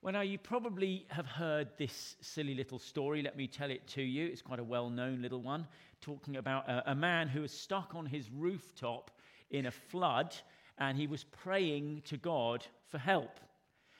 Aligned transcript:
Well, 0.00 0.12
now 0.12 0.20
you 0.20 0.38
probably 0.38 1.06
have 1.08 1.26
heard 1.26 1.70
this 1.76 2.14
silly 2.20 2.54
little 2.54 2.78
story. 2.78 3.20
Let 3.20 3.36
me 3.36 3.48
tell 3.48 3.68
it 3.68 3.84
to 3.88 4.02
you. 4.02 4.26
It's 4.26 4.42
quite 4.42 4.60
a 4.60 4.64
well 4.64 4.90
known 4.90 5.22
little 5.22 5.42
one, 5.42 5.66
talking 6.00 6.36
about 6.36 6.68
a, 6.68 6.92
a, 6.92 6.94
man 6.94 7.26
who 7.26 7.40
was 7.40 7.50
stuck 7.50 7.96
on 7.96 8.06
his 8.06 8.30
rooftop 8.30 9.10
in 9.50 9.66
a 9.66 9.72
flood 9.72 10.36
and 10.78 10.96
he 10.96 11.08
was 11.08 11.24
praying 11.24 12.02
to 12.04 12.16
God 12.16 12.64
for 12.86 12.98
help. 12.98 13.40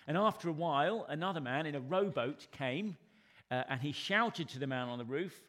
And 0.07 0.17
after 0.17 0.49
a 0.49 0.53
while, 0.53 1.05
another 1.09 1.41
man 1.41 1.67
in 1.67 1.75
a 1.75 1.81
rowboat 1.81 2.47
came 2.53 2.97
uh, 3.51 3.65
and 3.69 3.81
he 3.81 3.91
shouted 3.91 4.49
to 4.51 4.61
the 4.61 4.69
man 4.69 4.89
on 4.89 4.99
the 4.99 5.05
roof, 5.05 5.43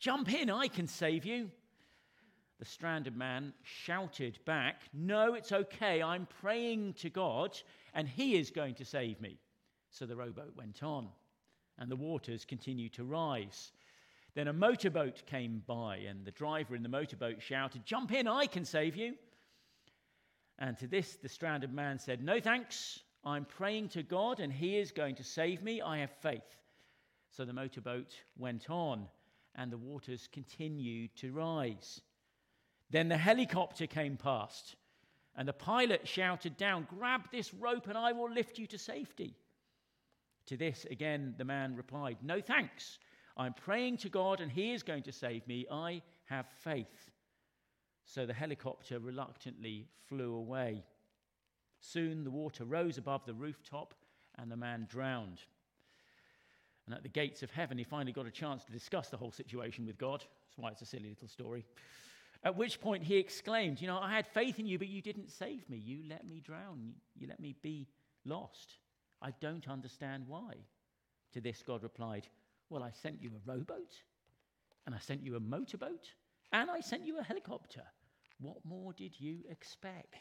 Jump 0.00 0.34
in, 0.34 0.50
I 0.50 0.66
can 0.66 0.88
save 0.88 1.24
you. 1.24 1.48
The 2.58 2.64
stranded 2.64 3.16
man 3.16 3.54
shouted 3.62 4.40
back, 4.46 4.82
No, 4.92 5.34
it's 5.34 5.52
okay. 5.52 6.02
I'm 6.02 6.26
praying 6.40 6.94
to 6.94 7.08
God 7.08 7.56
and 7.94 8.08
he 8.08 8.34
is 8.34 8.50
going 8.50 8.74
to 8.74 8.84
save 8.84 9.20
me. 9.20 9.38
So 9.92 10.06
the 10.06 10.16
rowboat 10.16 10.56
went 10.56 10.82
on, 10.82 11.08
and 11.78 11.90
the 11.90 11.96
waters 11.96 12.46
continued 12.46 12.94
to 12.94 13.04
rise. 13.04 13.72
Then 14.34 14.48
a 14.48 14.52
motorboat 14.52 15.22
came 15.26 15.62
by, 15.66 15.96
and 15.96 16.24
the 16.24 16.30
driver 16.30 16.74
in 16.74 16.82
the 16.82 16.88
motorboat 16.88 17.42
shouted, 17.42 17.84
Jump 17.84 18.10
in, 18.10 18.26
I 18.26 18.46
can 18.46 18.64
save 18.64 18.96
you. 18.96 19.14
And 20.58 20.78
to 20.78 20.86
this, 20.86 21.16
the 21.16 21.28
stranded 21.28 21.74
man 21.74 21.98
said, 21.98 22.24
No 22.24 22.40
thanks. 22.40 23.00
I'm 23.22 23.44
praying 23.44 23.90
to 23.90 24.02
God, 24.02 24.40
and 24.40 24.50
He 24.50 24.78
is 24.78 24.92
going 24.92 25.14
to 25.16 25.24
save 25.24 25.62
me. 25.62 25.82
I 25.82 25.98
have 25.98 26.10
faith. 26.22 26.56
So 27.30 27.44
the 27.44 27.52
motorboat 27.52 28.14
went 28.38 28.70
on, 28.70 29.06
and 29.54 29.70
the 29.70 29.76
waters 29.76 30.26
continued 30.32 31.14
to 31.16 31.32
rise. 31.32 32.00
Then 32.90 33.08
the 33.08 33.18
helicopter 33.18 33.86
came 33.86 34.16
past, 34.16 34.74
and 35.36 35.46
the 35.46 35.52
pilot 35.52 36.08
shouted 36.08 36.56
down, 36.56 36.86
Grab 36.88 37.30
this 37.30 37.52
rope, 37.52 37.88
and 37.88 37.98
I 37.98 38.12
will 38.12 38.30
lift 38.30 38.58
you 38.58 38.66
to 38.68 38.78
safety. 38.78 39.36
To 40.46 40.56
this, 40.56 40.86
again, 40.90 41.34
the 41.38 41.44
man 41.44 41.76
replied, 41.76 42.18
No 42.22 42.40
thanks. 42.40 42.98
I'm 43.36 43.54
praying 43.54 43.98
to 43.98 44.08
God 44.08 44.40
and 44.40 44.50
He 44.50 44.72
is 44.72 44.82
going 44.82 45.04
to 45.04 45.12
save 45.12 45.46
me. 45.46 45.66
I 45.70 46.02
have 46.26 46.46
faith. 46.62 47.10
So 48.04 48.26
the 48.26 48.34
helicopter 48.34 48.98
reluctantly 48.98 49.86
flew 50.08 50.34
away. 50.34 50.84
Soon 51.80 52.24
the 52.24 52.30
water 52.30 52.64
rose 52.64 52.98
above 52.98 53.24
the 53.24 53.34
rooftop 53.34 53.94
and 54.38 54.50
the 54.50 54.56
man 54.56 54.86
drowned. 54.90 55.40
And 56.86 56.94
at 56.94 57.02
the 57.02 57.08
gates 57.08 57.42
of 57.42 57.50
heaven, 57.50 57.78
he 57.78 57.84
finally 57.84 58.12
got 58.12 58.26
a 58.26 58.30
chance 58.30 58.64
to 58.64 58.72
discuss 58.72 59.08
the 59.08 59.16
whole 59.16 59.30
situation 59.30 59.86
with 59.86 59.98
God. 59.98 60.20
That's 60.20 60.58
why 60.58 60.70
it's 60.70 60.82
a 60.82 60.86
silly 60.86 61.08
little 61.08 61.28
story. 61.28 61.64
At 62.44 62.56
which 62.56 62.80
point 62.80 63.04
he 63.04 63.16
exclaimed, 63.16 63.80
You 63.80 63.86
know, 63.86 63.98
I 63.98 64.12
had 64.12 64.26
faith 64.26 64.58
in 64.58 64.66
you, 64.66 64.78
but 64.78 64.88
you 64.88 65.00
didn't 65.00 65.30
save 65.30 65.68
me. 65.70 65.76
You 65.76 66.00
let 66.08 66.26
me 66.26 66.40
drown. 66.40 66.94
You 67.16 67.28
let 67.28 67.38
me 67.38 67.54
be 67.62 67.88
lost. 68.24 68.74
I 69.22 69.32
don't 69.40 69.68
understand 69.68 70.24
why. 70.26 70.54
To 71.32 71.40
this, 71.40 71.62
God 71.62 71.82
replied, 71.82 72.26
Well, 72.68 72.82
I 72.82 72.90
sent 72.90 73.22
you 73.22 73.30
a 73.30 73.50
rowboat, 73.50 73.94
and 74.84 74.94
I 74.94 74.98
sent 74.98 75.24
you 75.24 75.36
a 75.36 75.40
motorboat, 75.40 76.10
and 76.52 76.70
I 76.70 76.80
sent 76.80 77.06
you 77.06 77.18
a 77.18 77.22
helicopter. 77.22 77.84
What 78.40 78.64
more 78.64 78.92
did 78.92 79.18
you 79.18 79.38
expect? 79.48 80.16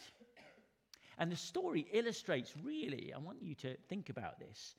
And 1.17 1.31
the 1.31 1.35
story 1.35 1.87
illustrates 1.91 2.53
really, 2.63 3.11
I 3.13 3.19
want 3.19 3.41
you 3.41 3.55
to 3.55 3.75
think 3.89 4.09
about 4.09 4.39
this, 4.39 4.75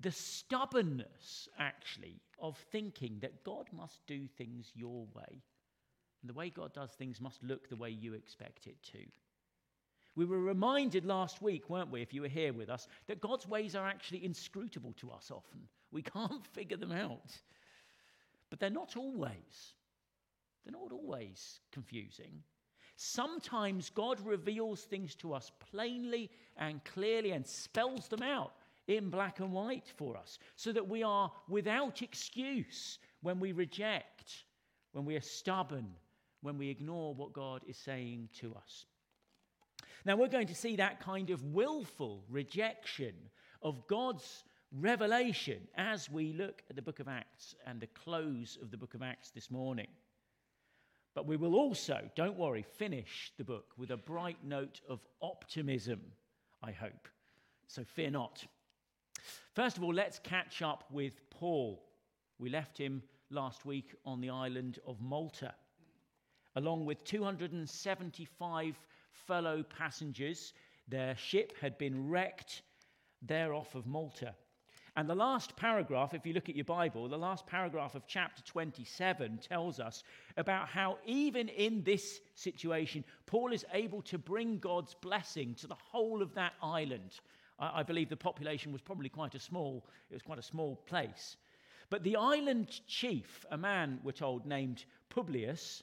the 0.00 0.12
stubbornness, 0.12 1.48
actually, 1.58 2.20
of 2.38 2.56
thinking 2.70 3.18
that 3.20 3.44
God 3.44 3.66
must 3.72 4.06
do 4.06 4.26
things 4.26 4.70
your 4.74 5.06
way. 5.14 5.42
And 6.22 6.28
the 6.28 6.34
way 6.34 6.50
God 6.50 6.74
does 6.74 6.90
things 6.92 7.20
must 7.20 7.42
look 7.42 7.68
the 7.68 7.76
way 7.76 7.90
you 7.90 8.14
expect 8.14 8.66
it 8.66 8.82
to. 8.92 8.98
We 10.16 10.24
were 10.24 10.40
reminded 10.40 11.04
last 11.04 11.42
week, 11.42 11.68
weren't 11.68 11.90
we, 11.90 12.00
if 12.00 12.14
you 12.14 12.22
were 12.22 12.28
here 12.28 12.54
with 12.54 12.70
us, 12.70 12.88
that 13.06 13.20
God's 13.20 13.46
ways 13.46 13.76
are 13.76 13.86
actually 13.86 14.24
inscrutable 14.24 14.94
to 14.94 15.10
us 15.10 15.30
often. 15.30 15.60
We 15.92 16.02
can't 16.02 16.46
figure 16.52 16.78
them 16.78 16.92
out. 16.92 17.38
But 18.48 18.58
they're 18.58 18.70
not 18.70 18.96
always. 18.96 19.74
They're 20.64 20.72
not 20.72 20.90
always 20.90 21.60
confusing. 21.70 22.42
Sometimes 22.96 23.90
God 23.90 24.18
reveals 24.24 24.82
things 24.84 25.14
to 25.16 25.34
us 25.34 25.52
plainly 25.70 26.30
and 26.56 26.82
clearly 26.84 27.32
and 27.32 27.46
spells 27.46 28.08
them 28.08 28.22
out 28.22 28.54
in 28.88 29.10
black 29.10 29.40
and 29.40 29.52
white 29.52 29.92
for 29.96 30.16
us 30.16 30.38
so 30.54 30.72
that 30.72 30.88
we 30.88 31.02
are 31.02 31.30
without 31.46 32.00
excuse 32.00 32.98
when 33.20 33.38
we 33.38 33.52
reject, 33.52 34.44
when 34.92 35.04
we 35.04 35.14
are 35.14 35.20
stubborn, 35.20 35.88
when 36.40 36.56
we 36.56 36.70
ignore 36.70 37.14
what 37.14 37.34
God 37.34 37.62
is 37.68 37.76
saying 37.76 38.30
to 38.40 38.54
us. 38.54 38.86
Now, 40.06 40.14
we're 40.14 40.28
going 40.28 40.46
to 40.46 40.54
see 40.54 40.76
that 40.76 41.00
kind 41.00 41.30
of 41.30 41.42
willful 41.42 42.22
rejection 42.30 43.12
of 43.60 43.88
God's 43.88 44.44
revelation 44.70 45.58
as 45.76 46.08
we 46.08 46.32
look 46.32 46.62
at 46.70 46.76
the 46.76 46.82
book 46.82 47.00
of 47.00 47.08
Acts 47.08 47.56
and 47.66 47.80
the 47.80 47.88
close 47.88 48.56
of 48.62 48.70
the 48.70 48.76
book 48.76 48.94
of 48.94 49.02
Acts 49.02 49.32
this 49.32 49.50
morning. 49.50 49.88
But 51.16 51.26
we 51.26 51.36
will 51.36 51.56
also, 51.56 52.08
don't 52.14 52.38
worry, 52.38 52.62
finish 52.62 53.32
the 53.36 53.42
book 53.42 53.72
with 53.76 53.90
a 53.90 53.96
bright 53.96 54.36
note 54.44 54.80
of 54.88 55.00
optimism, 55.20 56.00
I 56.62 56.70
hope. 56.70 57.08
So 57.66 57.82
fear 57.82 58.10
not. 58.10 58.44
First 59.54 59.76
of 59.76 59.82
all, 59.82 59.92
let's 59.92 60.20
catch 60.20 60.62
up 60.62 60.84
with 60.92 61.18
Paul. 61.30 61.82
We 62.38 62.48
left 62.48 62.78
him 62.78 63.02
last 63.30 63.66
week 63.66 63.92
on 64.04 64.20
the 64.20 64.30
island 64.30 64.78
of 64.86 65.00
Malta, 65.00 65.52
along 66.54 66.84
with 66.84 67.02
275 67.02 68.78
fellow 69.26 69.62
passengers. 69.62 70.52
Their 70.88 71.16
ship 71.16 71.52
had 71.60 71.78
been 71.78 72.08
wrecked 72.08 72.62
there 73.22 73.54
off 73.54 73.74
of 73.74 73.86
Malta. 73.86 74.34
And 74.98 75.10
the 75.10 75.14
last 75.14 75.54
paragraph, 75.56 76.14
if 76.14 76.24
you 76.24 76.32
look 76.32 76.48
at 76.48 76.56
your 76.56 76.64
Bible, 76.64 77.06
the 77.06 77.18
last 77.18 77.46
paragraph 77.46 77.94
of 77.94 78.06
chapter 78.06 78.42
27 78.44 79.38
tells 79.46 79.78
us 79.78 80.02
about 80.38 80.68
how, 80.68 80.96
even 81.04 81.50
in 81.50 81.82
this 81.82 82.20
situation, 82.34 83.04
Paul 83.26 83.52
is 83.52 83.66
able 83.74 84.00
to 84.02 84.16
bring 84.16 84.58
God's 84.58 84.94
blessing 84.94 85.54
to 85.56 85.66
the 85.66 85.74
whole 85.74 86.22
of 86.22 86.32
that 86.34 86.54
island. 86.62 87.20
I, 87.58 87.80
I 87.80 87.82
believe 87.82 88.08
the 88.08 88.16
population 88.16 88.72
was 88.72 88.80
probably 88.80 89.10
quite 89.10 89.34
a 89.34 89.40
small, 89.40 89.86
it 90.10 90.14
was 90.14 90.22
quite 90.22 90.38
a 90.38 90.42
small 90.42 90.76
place. 90.86 91.36
But 91.90 92.02
the 92.02 92.16
island 92.16 92.80
chief, 92.86 93.44
a 93.50 93.58
man, 93.58 94.00
we're 94.02 94.12
told, 94.12 94.46
named 94.46 94.86
Publius, 95.10 95.82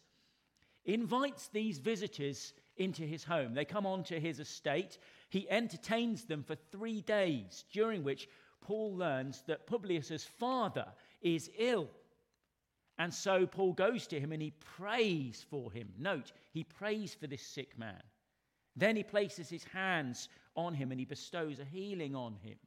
invites 0.86 1.50
these 1.50 1.78
visitors 1.78 2.54
into 2.78 3.04
his 3.04 3.24
home. 3.24 3.54
They 3.54 3.66
come 3.66 3.86
onto 3.86 4.20
his 4.20 4.40
estate. 4.40 4.98
He 5.30 5.50
entertains 5.50 6.26
them 6.26 6.44
for 6.44 6.56
three 6.56 7.02
days, 7.02 7.66
during 7.72 8.04
which 8.04 8.28
Paul 8.62 8.96
learns 8.96 9.44
that 9.48 9.68
Publius's 9.68 10.24
father 10.24 10.88
is 11.22 11.50
ill. 11.58 11.90
And 12.98 13.14
so 13.14 13.46
Paul 13.46 13.74
goes 13.74 14.08
to 14.08 14.20
him 14.20 14.32
and 14.32 14.42
he 14.42 14.52
prays 14.78 15.46
for 15.50 15.72
him. 15.72 15.90
Note, 15.98 16.32
he 16.52 16.64
prays 16.64 17.14
for 17.14 17.28
this 17.28 17.42
sick 17.42 17.78
man. 17.78 18.02
Then 18.76 18.96
he 18.96 19.04
places 19.04 19.50
his 19.50 19.64
hands 19.64 20.30
on 20.56 20.74
him 20.74 20.92
and 20.92 21.00
he 21.00 21.06
bestows 21.06 21.60
a 21.60 21.66
healing 21.66 22.16
on 22.16 22.36
him. 22.36 22.58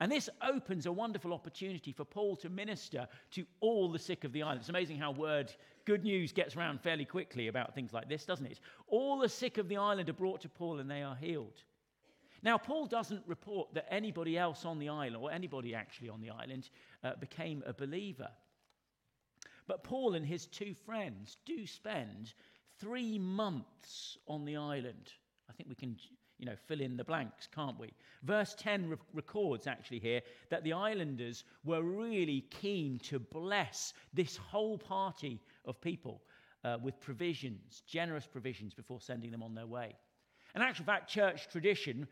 And 0.00 0.12
this 0.12 0.28
opens 0.42 0.86
a 0.86 0.92
wonderful 0.92 1.32
opportunity 1.32 1.92
for 1.92 2.04
Paul 2.04 2.36
to 2.36 2.48
minister 2.48 3.08
to 3.32 3.44
all 3.60 3.90
the 3.90 3.98
sick 3.98 4.24
of 4.24 4.32
the 4.32 4.42
island. 4.42 4.60
It's 4.60 4.68
amazing 4.68 4.98
how 4.98 5.10
word 5.10 5.52
good 5.86 6.04
news 6.04 6.32
gets 6.32 6.54
around 6.54 6.80
fairly 6.80 7.04
quickly 7.04 7.48
about 7.48 7.74
things 7.74 7.92
like 7.92 8.08
this, 8.08 8.24
doesn't 8.24 8.46
it? 8.46 8.60
All 8.86 9.18
the 9.18 9.28
sick 9.28 9.58
of 9.58 9.68
the 9.68 9.76
island 9.76 10.08
are 10.08 10.12
brought 10.12 10.40
to 10.42 10.48
Paul 10.48 10.78
and 10.78 10.88
they 10.88 11.02
are 11.02 11.16
healed. 11.16 11.62
Now, 12.42 12.56
Paul 12.56 12.86
doesn't 12.86 13.24
report 13.26 13.74
that 13.74 13.92
anybody 13.92 14.38
else 14.38 14.64
on 14.64 14.78
the 14.78 14.88
island, 14.88 15.16
or 15.16 15.32
anybody 15.32 15.74
actually 15.74 16.08
on 16.08 16.20
the 16.20 16.30
island, 16.30 16.70
uh, 17.02 17.14
became 17.18 17.64
a 17.66 17.72
believer. 17.72 18.28
But 19.66 19.82
Paul 19.82 20.14
and 20.14 20.24
his 20.24 20.46
two 20.46 20.74
friends 20.86 21.36
do 21.44 21.66
spend 21.66 22.32
three 22.78 23.18
months 23.18 24.16
on 24.28 24.44
the 24.44 24.56
island. 24.56 25.12
I 25.50 25.52
think 25.52 25.68
we 25.68 25.74
can 25.74 25.96
you 26.38 26.46
know, 26.46 26.54
fill 26.66 26.80
in 26.80 26.96
the 26.96 27.04
blanks, 27.04 27.48
can't 27.52 27.78
we? 27.78 27.92
Verse 28.22 28.54
10 28.58 28.90
re- 28.90 28.96
records 29.12 29.66
actually 29.66 29.98
here 29.98 30.20
that 30.50 30.62
the 30.64 30.72
islanders 30.72 31.44
were 31.64 31.82
really 31.82 32.42
keen 32.50 32.98
to 33.00 33.18
bless 33.18 33.92
this 34.14 34.36
whole 34.36 34.78
party 34.78 35.40
of 35.64 35.80
people 35.80 36.22
uh, 36.64 36.78
with 36.82 37.00
provisions, 37.00 37.82
generous 37.86 38.26
provisions, 38.26 38.74
before 38.74 39.00
sending 39.00 39.30
them 39.30 39.42
on 39.42 39.54
their 39.54 39.66
way. 39.66 39.94
And 40.54 40.62
actual 40.62 40.84
fact, 40.84 41.10
church 41.10 41.48
tradition, 41.50 42.06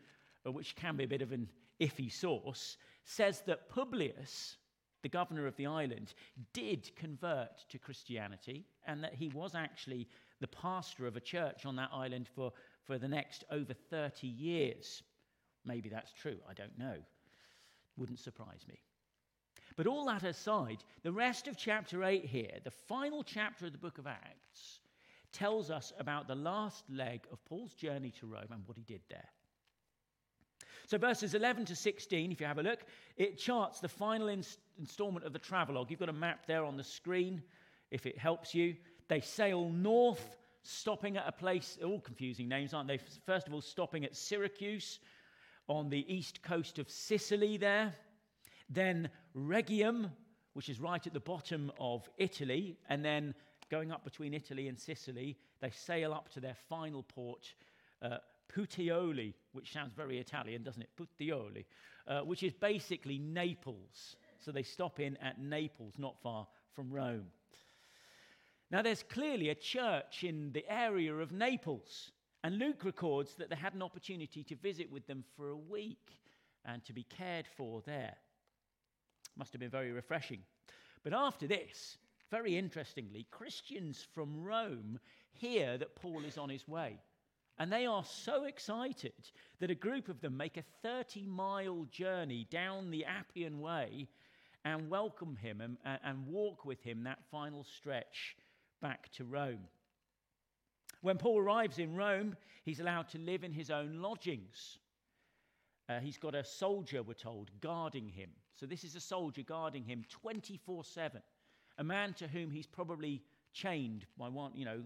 uh, 0.45 0.51
which 0.51 0.75
can 0.75 0.95
be 0.95 1.03
a 1.05 1.07
bit 1.07 1.21
of 1.21 1.31
an 1.31 1.47
iffy 1.79 2.11
source, 2.11 2.77
says 3.03 3.41
that 3.47 3.69
Publius, 3.69 4.57
the 5.03 5.09
governor 5.09 5.47
of 5.47 5.55
the 5.55 5.65
island, 5.65 6.13
did 6.53 6.91
convert 6.95 7.67
to 7.69 7.79
Christianity 7.79 8.65
and 8.85 9.03
that 9.03 9.15
he 9.15 9.29
was 9.29 9.55
actually 9.55 10.07
the 10.39 10.47
pastor 10.47 11.07
of 11.07 11.15
a 11.15 11.21
church 11.21 11.65
on 11.65 11.75
that 11.77 11.89
island 11.93 12.27
for 12.35 12.51
for 12.87 12.97
the 12.97 13.07
next 13.07 13.43
over 13.51 13.73
30 13.73 14.27
years. 14.27 15.03
Maybe 15.65 15.89
that's 15.89 16.13
true, 16.13 16.37
I 16.49 16.53
don't 16.53 16.77
know. 16.79 16.95
Wouldn't 17.97 18.19
surprise 18.19 18.65
me. 18.67 18.79
But 19.75 19.85
all 19.85 20.05
that 20.05 20.23
aside, 20.23 20.83
the 21.03 21.11
rest 21.11 21.47
of 21.47 21.57
chapter 21.57 22.03
8 22.03 22.25
here, 22.25 22.59
the 22.63 22.71
final 22.71 23.23
chapter 23.23 23.67
of 23.67 23.73
the 23.73 23.77
book 23.77 23.97
of 23.97 24.07
Acts, 24.07 24.79
tells 25.33 25.69
us 25.69 25.93
about 25.99 26.27
the 26.27 26.35
last 26.35 26.83
leg 26.89 27.21
of 27.31 27.43
Paul's 27.45 27.73
journey 27.73 28.11
to 28.19 28.25
Rome 28.25 28.47
and 28.51 28.63
what 28.65 28.77
he 28.77 28.83
did 28.83 29.01
there. 29.09 29.29
So, 30.87 30.97
verses 30.97 31.33
11 31.33 31.65
to 31.65 31.75
16, 31.75 32.31
if 32.31 32.39
you 32.39 32.47
have 32.47 32.59
a 32.59 32.63
look, 32.63 32.79
it 33.17 33.37
charts 33.37 33.81
the 33.81 33.89
final 33.89 34.29
ins- 34.29 34.57
installment 34.79 35.25
of 35.25 35.33
the 35.33 35.39
travelogue. 35.39 35.91
You've 35.91 35.99
got 35.99 36.07
a 36.07 36.13
map 36.13 36.45
there 36.47 36.63
on 36.63 36.77
the 36.77 36.83
screen 36.83 37.43
if 37.91 38.05
it 38.05 38.17
helps 38.17 38.55
you. 38.55 38.75
They 39.09 39.19
sail 39.19 39.69
north, 39.69 40.37
stopping 40.67 41.17
at 41.17 41.27
a 41.27 41.31
place, 41.31 41.77
all 41.83 41.99
confusing 41.99 42.47
names, 42.47 42.73
aren't 42.73 42.87
they? 42.87 42.99
First 43.25 43.47
of 43.47 43.53
all, 43.53 43.61
stopping 43.61 44.03
at 44.05 44.15
Syracuse 44.15 44.99
on 45.67 45.89
the 45.89 46.05
east 46.13 46.41
coast 46.43 46.79
of 46.79 46.89
Sicily 46.89 47.57
there. 47.57 47.93
Then 48.69 49.09
Rhegium, 49.35 50.11
which 50.53 50.69
is 50.69 50.79
right 50.79 51.05
at 51.05 51.13
the 51.13 51.19
bottom 51.19 51.71
of 51.79 52.09
Italy. 52.17 52.77
And 52.89 53.03
then 53.03 53.33
going 53.69 53.91
up 53.91 54.03
between 54.03 54.33
Italy 54.33 54.67
and 54.67 54.77
Sicily, 54.77 55.37
they 55.61 55.69
sail 55.69 56.13
up 56.13 56.29
to 56.29 56.39
their 56.39 56.55
final 56.67 57.03
port, 57.03 57.53
uh, 58.01 58.17
Puteoli, 58.53 59.33
which 59.51 59.73
sounds 59.73 59.93
very 59.93 60.19
Italian, 60.19 60.63
doesn't 60.63 60.81
it? 60.81 60.89
Puteoli, 60.97 61.65
uh, 62.07 62.21
which 62.21 62.43
is 62.43 62.53
basically 62.53 63.17
Naples. 63.17 64.15
So 64.39 64.51
they 64.51 64.63
stop 64.63 64.99
in 64.99 65.17
at 65.17 65.39
Naples, 65.39 65.93
not 65.97 66.21
far 66.21 66.47
from 66.73 66.91
Rome. 66.91 67.25
Now, 68.69 68.81
there's 68.81 69.03
clearly 69.03 69.49
a 69.49 69.55
church 69.55 70.23
in 70.23 70.51
the 70.51 70.65
area 70.69 71.15
of 71.15 71.31
Naples, 71.31 72.11
and 72.43 72.57
Luke 72.57 72.83
records 72.83 73.35
that 73.35 73.49
they 73.49 73.55
had 73.55 73.73
an 73.73 73.81
opportunity 73.81 74.43
to 74.43 74.55
visit 74.55 74.91
with 74.91 75.07
them 75.07 75.23
for 75.35 75.49
a 75.49 75.57
week 75.57 76.19
and 76.65 76.83
to 76.85 76.93
be 76.93 77.03
cared 77.03 77.47
for 77.55 77.81
there. 77.85 78.15
Must 79.37 79.53
have 79.53 79.61
been 79.61 79.69
very 79.69 79.91
refreshing. 79.91 80.41
But 81.03 81.13
after 81.13 81.47
this, 81.47 81.97
very 82.29 82.57
interestingly, 82.57 83.25
Christians 83.31 84.05
from 84.13 84.43
Rome 84.43 84.99
hear 85.31 85.77
that 85.77 85.95
Paul 85.95 86.25
is 86.25 86.37
on 86.37 86.49
his 86.49 86.67
way. 86.67 86.99
And 87.59 87.71
they 87.71 87.85
are 87.85 88.03
so 88.03 88.43
excited 88.43 89.13
that 89.59 89.71
a 89.71 89.75
group 89.75 90.09
of 90.09 90.19
them 90.19 90.35
make 90.35 90.57
a 90.57 90.63
30 90.83 91.25
mile 91.25 91.87
journey 91.89 92.47
down 92.51 92.91
the 92.91 93.05
Appian 93.05 93.61
Way 93.61 94.09
and 94.65 94.89
welcome 94.89 95.37
him 95.37 95.61
and, 95.61 95.77
and, 96.03 96.27
walk 96.27 96.65
with 96.65 96.83
him 96.83 97.03
that 97.03 97.23
final 97.31 97.63
stretch 97.63 98.35
back 98.81 99.11
to 99.13 99.25
Rome. 99.25 99.67
When 101.01 101.17
Paul 101.17 101.39
arrives 101.39 101.79
in 101.79 101.95
Rome, 101.95 102.35
he's 102.63 102.79
allowed 102.79 103.09
to 103.09 103.19
live 103.19 103.43
in 103.43 103.51
his 103.51 103.69
own 103.69 104.01
lodgings. 104.01 104.77
Uh, 105.89 105.99
he's 105.99 106.17
got 106.17 106.35
a 106.35 106.43
soldier, 106.43 107.01
we're 107.03 107.13
told, 107.13 107.49
guarding 107.61 108.09
him. 108.09 108.29
So, 108.55 108.65
this 108.65 108.83
is 108.83 108.95
a 108.95 108.99
soldier 108.99 109.43
guarding 109.43 109.83
him 109.83 110.03
24 110.09 110.83
7. 110.83 111.21
A 111.77 111.83
man 111.83 112.13
to 112.15 112.27
whom 112.27 112.49
he's 112.49 112.65
probably 112.65 113.21
chained 113.53 114.05
by 114.17 114.27
one, 114.27 114.51
you 114.55 114.65
know, 114.65 114.81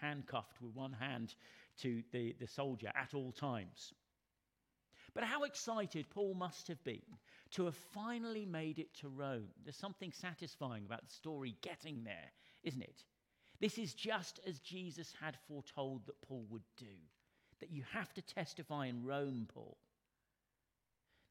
handcuffed 0.00 0.60
with 0.60 0.74
one 0.74 0.92
hand 0.92 1.34
to 1.82 2.02
the, 2.12 2.34
the 2.40 2.46
soldier 2.46 2.90
at 2.94 3.14
all 3.14 3.32
times. 3.32 3.92
But 5.14 5.24
how 5.24 5.42
excited 5.42 6.08
Paul 6.10 6.34
must 6.34 6.68
have 6.68 6.82
been 6.84 7.02
to 7.52 7.64
have 7.64 7.74
finally 7.74 8.46
made 8.46 8.78
it 8.78 8.94
to 9.00 9.08
Rome. 9.08 9.48
There's 9.64 9.76
something 9.76 10.12
satisfying 10.12 10.84
about 10.84 11.06
the 11.06 11.12
story 11.12 11.56
getting 11.62 12.04
there, 12.04 12.30
isn't 12.62 12.82
it? 12.82 13.04
This 13.60 13.76
is 13.76 13.92
just 13.94 14.40
as 14.46 14.58
Jesus 14.60 15.12
had 15.20 15.36
foretold 15.46 16.06
that 16.06 16.20
Paul 16.22 16.46
would 16.50 16.64
do, 16.78 16.86
that 17.60 17.70
you 17.70 17.82
have 17.92 18.12
to 18.14 18.22
testify 18.22 18.86
in 18.86 19.04
Rome, 19.04 19.46
Paul. 19.52 19.76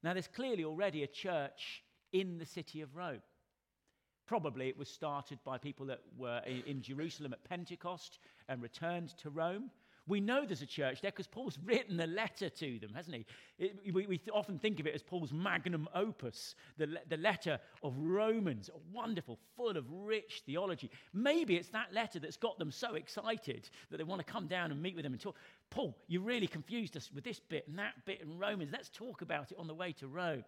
Now, 0.02 0.14
there's 0.14 0.28
clearly 0.28 0.64
already 0.64 1.02
a 1.02 1.08
church 1.08 1.82
in 2.12 2.38
the 2.38 2.46
city 2.46 2.80
of 2.80 2.96
Rome. 2.96 3.22
Probably 4.26 4.68
it 4.68 4.78
was 4.78 4.88
started 4.88 5.40
by 5.44 5.58
people 5.58 5.86
that 5.86 6.02
were 6.16 6.40
in 6.66 6.82
Jerusalem 6.82 7.32
at 7.32 7.48
Pentecost 7.48 8.18
and 8.48 8.62
returned 8.62 9.08
to 9.18 9.30
Rome. 9.30 9.70
We 10.10 10.20
know 10.20 10.44
there's 10.44 10.60
a 10.60 10.66
church 10.66 11.00
there 11.00 11.12
because 11.12 11.28
Paul's 11.28 11.56
written 11.64 12.00
a 12.00 12.06
letter 12.06 12.50
to 12.50 12.78
them, 12.80 12.92
hasn't 12.92 13.16
he? 13.16 13.26
It, 13.58 13.94
we, 13.94 14.06
we, 14.06 14.20
often 14.32 14.58
think 14.58 14.80
of 14.80 14.86
it 14.88 14.94
as 14.94 15.04
Paul's 15.04 15.32
magnum 15.32 15.88
opus, 15.94 16.56
the, 16.78 16.98
the 17.08 17.16
letter 17.16 17.60
of 17.84 17.94
Romans, 17.96 18.68
wonderful, 18.92 19.38
full 19.56 19.76
of 19.76 19.84
rich 19.88 20.42
theology. 20.44 20.90
Maybe 21.14 21.54
it's 21.54 21.68
that 21.68 21.94
letter 21.94 22.18
that's 22.18 22.36
got 22.36 22.58
them 22.58 22.72
so 22.72 22.94
excited 22.94 23.70
that 23.90 23.98
they 23.98 24.04
want 24.04 24.18
to 24.18 24.30
come 24.30 24.48
down 24.48 24.72
and 24.72 24.82
meet 24.82 24.96
with 24.96 25.06
him 25.06 25.12
and 25.12 25.20
talk. 25.20 25.36
Paul, 25.70 25.96
you 26.08 26.20
really 26.20 26.48
confused 26.48 26.96
us 26.96 27.10
with 27.14 27.22
this 27.22 27.38
bit 27.38 27.68
and 27.68 27.78
that 27.78 28.04
bit 28.04 28.20
in 28.20 28.36
Romans. 28.36 28.70
Let's 28.72 28.88
talk 28.88 29.22
about 29.22 29.52
it 29.52 29.58
on 29.58 29.68
the 29.68 29.74
way 29.74 29.92
to 29.92 30.08
Rome. 30.08 30.44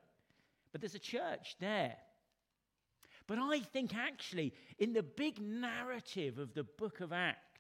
But 0.73 0.81
there's 0.81 0.97
a 0.97 0.99
church 0.99 1.55
there. 1.61 1.95
But 3.29 3.39
I 3.39 3.61
think 3.61 3.95
actually, 3.95 4.53
in 4.81 4.93
the 4.93 5.05
big 5.05 5.41
narrative 5.41 6.39
of 6.39 6.53
the 6.55 6.65
book 6.65 7.01
of 7.01 7.13
Acts, 7.13 7.52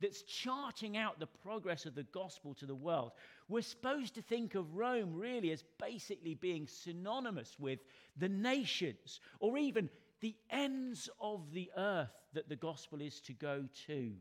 that's 0.00 0.22
charting 0.22 0.96
out 0.96 1.18
the 1.18 1.26
progress 1.26 1.86
of 1.86 1.94
the 1.94 2.04
gospel 2.04 2.54
to 2.54 2.66
the 2.66 2.74
world, 2.74 3.12
we're 3.48 3.62
supposed 3.62 4.14
to 4.14 4.22
think 4.22 4.54
of 4.54 4.74
Rome 4.74 5.14
really 5.14 5.50
as 5.50 5.64
basically 5.78 6.34
being 6.34 6.66
synonymous 6.66 7.56
with 7.58 7.80
the 8.16 8.28
nations 8.28 9.20
or 9.40 9.58
even 9.58 9.90
the 10.20 10.34
ends 10.50 11.08
of 11.20 11.52
the 11.52 11.70
earth 11.76 12.12
that 12.34 12.48
the 12.48 12.56
gospel 12.56 13.00
is 13.00 13.20
to 13.22 13.32
go 13.32 13.64
to. 13.86 14.12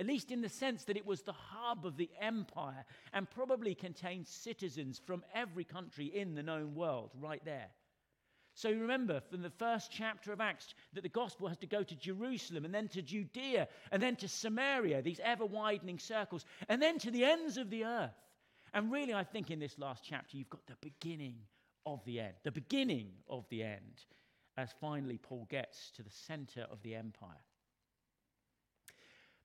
At 0.00 0.06
least 0.06 0.30
in 0.30 0.42
the 0.42 0.48
sense 0.48 0.84
that 0.84 0.96
it 0.96 1.06
was 1.06 1.22
the 1.22 1.32
hub 1.32 1.84
of 1.84 1.96
the 1.96 2.10
empire 2.20 2.84
and 3.12 3.28
probably 3.28 3.74
contained 3.74 4.28
citizens 4.28 5.00
from 5.04 5.24
every 5.34 5.64
country 5.64 6.06
in 6.06 6.34
the 6.34 6.42
known 6.42 6.74
world 6.74 7.10
right 7.20 7.44
there. 7.44 7.68
So 8.58 8.72
remember 8.72 9.20
from 9.30 9.42
the 9.42 9.50
first 9.50 9.88
chapter 9.92 10.32
of 10.32 10.40
Acts 10.40 10.74
that 10.92 11.04
the 11.04 11.08
gospel 11.08 11.46
has 11.46 11.58
to 11.58 11.66
go 11.68 11.84
to 11.84 11.94
Jerusalem 11.94 12.64
and 12.64 12.74
then 12.74 12.88
to 12.88 13.02
Judea 13.02 13.68
and 13.92 14.02
then 14.02 14.16
to 14.16 14.26
Samaria, 14.26 15.00
these 15.00 15.20
ever 15.22 15.46
widening 15.46 16.00
circles, 16.00 16.44
and 16.68 16.82
then 16.82 16.98
to 16.98 17.12
the 17.12 17.24
ends 17.24 17.56
of 17.56 17.70
the 17.70 17.84
earth. 17.84 18.18
And 18.74 18.90
really, 18.90 19.14
I 19.14 19.22
think 19.22 19.52
in 19.52 19.60
this 19.60 19.78
last 19.78 20.02
chapter, 20.04 20.36
you've 20.36 20.50
got 20.50 20.66
the 20.66 20.74
beginning 20.80 21.36
of 21.86 22.04
the 22.04 22.18
end, 22.18 22.34
the 22.42 22.50
beginning 22.50 23.12
of 23.28 23.48
the 23.48 23.62
end, 23.62 24.04
as 24.56 24.74
finally 24.80 25.18
Paul 25.18 25.46
gets 25.48 25.92
to 25.92 26.02
the 26.02 26.10
center 26.10 26.66
of 26.68 26.82
the 26.82 26.96
empire. 26.96 27.44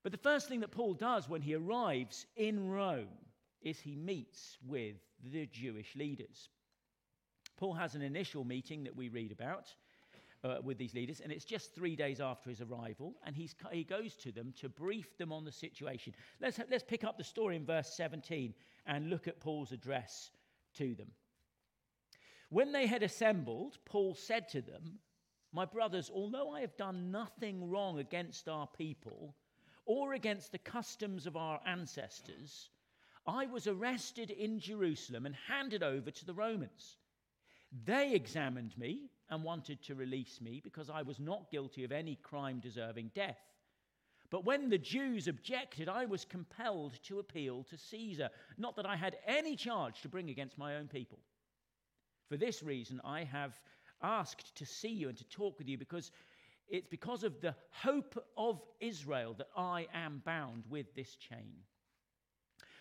But 0.02 0.12
the 0.12 0.18
first 0.18 0.50
thing 0.50 0.62
that 0.62 0.72
Paul 0.72 0.96
does 0.96 1.30
when 1.30 1.44
he 1.44 1.54
arrives 1.54 2.26
in 2.36 2.68
Rome 2.68 3.20
is 3.62 3.80
he 3.80 3.96
meets 3.96 4.58
with 4.66 4.96
the 5.32 5.46
Jewish 5.46 5.96
leaders. 5.96 6.50
Paul 7.58 7.74
has 7.74 7.96
an 7.96 8.02
initial 8.02 8.44
meeting 8.44 8.84
that 8.84 8.96
we 8.96 9.10
read 9.10 9.32
about 9.32 9.74
uh, 10.44 10.58
with 10.64 10.78
these 10.78 10.94
leaders, 10.94 11.22
and 11.22 11.32
it's 11.32 11.46
just 11.46 11.74
three 11.74 11.96
days 11.96 12.20
after 12.20 12.50
his 12.50 12.62
arrival, 12.62 13.16
and 13.26 13.36
he's, 13.36 13.56
he 13.72 13.84
goes 13.84 14.16
to 14.16 14.32
them 14.32 14.54
to 14.60 14.70
brief 14.70 15.18
them 15.18 15.32
on 15.32 15.46
the 15.46 15.52
situation. 15.52 16.14
Let's, 16.42 16.60
let's 16.70 16.84
pick 16.84 17.04
up 17.04 17.18
the 17.18 17.24
story 17.24 17.56
in 17.56 17.66
verse 17.66 17.94
17 17.96 18.54
and 18.86 19.10
look 19.10 19.28
at 19.28 19.40
Paul's 19.40 19.72
address 19.72 20.32
to 20.76 20.96
them. 20.96 21.08
When 22.50 22.72
they 22.72 22.86
had 22.86 23.04
assembled, 23.04 23.78
Paul 23.86 24.16
said 24.16 24.50
to 24.50 24.62
them, 24.62 25.00
My 25.54 25.66
brothers, 25.66 26.12
although 26.14 26.52
I 26.52 26.62
have 26.62 26.76
done 26.78 27.12
nothing 27.12 27.70
wrong 27.70 28.00
against 28.00 28.50
our 28.50 28.68
people 28.68 29.36
or 29.86 30.14
against 30.14 30.52
the 30.52 30.60
customs 30.60 31.26
of 31.26 31.38
our 31.38 31.60
ancestors, 31.66 32.70
I 33.26 33.46
was 33.46 33.68
arrested 33.68 34.30
in 34.30 34.60
Jerusalem 34.60 35.26
and 35.26 35.36
handed 35.48 35.82
over 35.82 36.12
to 36.12 36.26
the 36.26 36.34
Romans. 36.34 36.98
They 37.86 38.14
examined 38.14 38.78
me 38.78 39.10
and 39.30 39.44
wanted 39.44 39.82
to 39.84 39.96
release 39.96 40.40
me 40.42 40.62
because 40.64 40.90
I 40.90 41.02
was 41.02 41.20
not 41.20 41.50
guilty 41.52 41.84
of 41.84 41.92
any 41.92 42.16
crime 42.22 42.60
deserving 42.60 43.12
death. 43.16 43.40
But 44.30 44.46
when 44.46 44.70
the 44.70 44.78
Jews 44.78 45.28
objected, 45.28 45.90
I 45.90 46.06
was 46.06 46.26
compelled 46.26 46.94
to 47.04 47.20
appeal 47.20 47.64
to 47.70 47.78
Caesar. 47.78 48.30
Not 48.58 48.76
that 48.76 48.86
I 48.86 48.96
had 48.96 49.18
any 49.28 49.56
charge 49.56 50.02
to 50.02 50.10
bring 50.10 50.30
against 50.30 50.58
my 50.58 50.76
own 50.76 50.88
people. 50.88 51.20
For 52.30 52.38
this 52.38 52.64
reason, 52.64 53.02
I 53.04 53.24
have 53.26 53.60
asked 54.02 54.56
to 54.56 54.66
see 54.66 54.90
you 54.90 55.10
and 55.10 55.18
to 55.18 55.24
talk 55.26 55.58
with 55.58 55.68
you 55.68 55.78
because 55.78 56.12
it's 56.68 56.88
because 56.88 57.24
of 57.24 57.42
the 57.42 57.56
hope 57.70 58.24
of 58.38 58.62
Israel 58.80 59.36
that 59.38 59.50
I 59.56 59.88
am 59.94 60.22
bound 60.26 60.64
with 60.70 60.94
this 60.96 61.16
chain. 61.16 61.54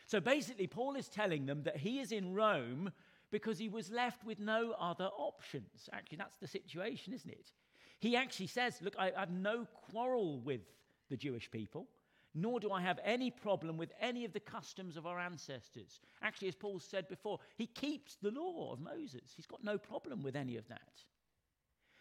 So 0.06 0.20
basically, 0.20 0.66
Paul 0.66 0.94
is 0.96 1.08
telling 1.08 1.46
them 1.46 1.62
that 1.64 1.76
he 1.76 2.00
is 2.00 2.12
in 2.12 2.34
Rome 2.34 2.92
because 3.32 3.58
he 3.58 3.68
was 3.68 3.90
left 3.90 4.24
with 4.24 4.38
no 4.38 4.76
other 4.78 5.08
options. 5.16 5.88
Actually, 5.92 6.18
that's 6.18 6.36
the 6.36 6.46
situation, 6.46 7.12
isn't 7.14 7.30
it? 7.30 7.50
He 7.98 8.14
actually 8.14 8.46
says, 8.46 8.78
Look, 8.82 8.94
I 8.98 9.10
have 9.16 9.30
no 9.30 9.66
quarrel 9.90 10.40
with 10.40 10.60
the 11.08 11.16
Jewish 11.16 11.50
people, 11.50 11.88
nor 12.34 12.60
do 12.60 12.70
I 12.70 12.82
have 12.82 13.00
any 13.02 13.30
problem 13.30 13.76
with 13.76 13.90
any 14.00 14.24
of 14.24 14.32
the 14.32 14.40
customs 14.40 14.96
of 14.96 15.06
our 15.06 15.18
ancestors. 15.18 16.00
Actually, 16.22 16.48
as 16.48 16.54
Paul 16.54 16.78
said 16.78 17.08
before, 17.08 17.38
he 17.56 17.66
keeps 17.66 18.16
the 18.16 18.30
law 18.30 18.72
of 18.72 18.80
Moses. 18.80 19.32
He's 19.34 19.46
got 19.46 19.64
no 19.64 19.78
problem 19.78 20.22
with 20.22 20.36
any 20.36 20.56
of 20.56 20.68
that. 20.68 21.02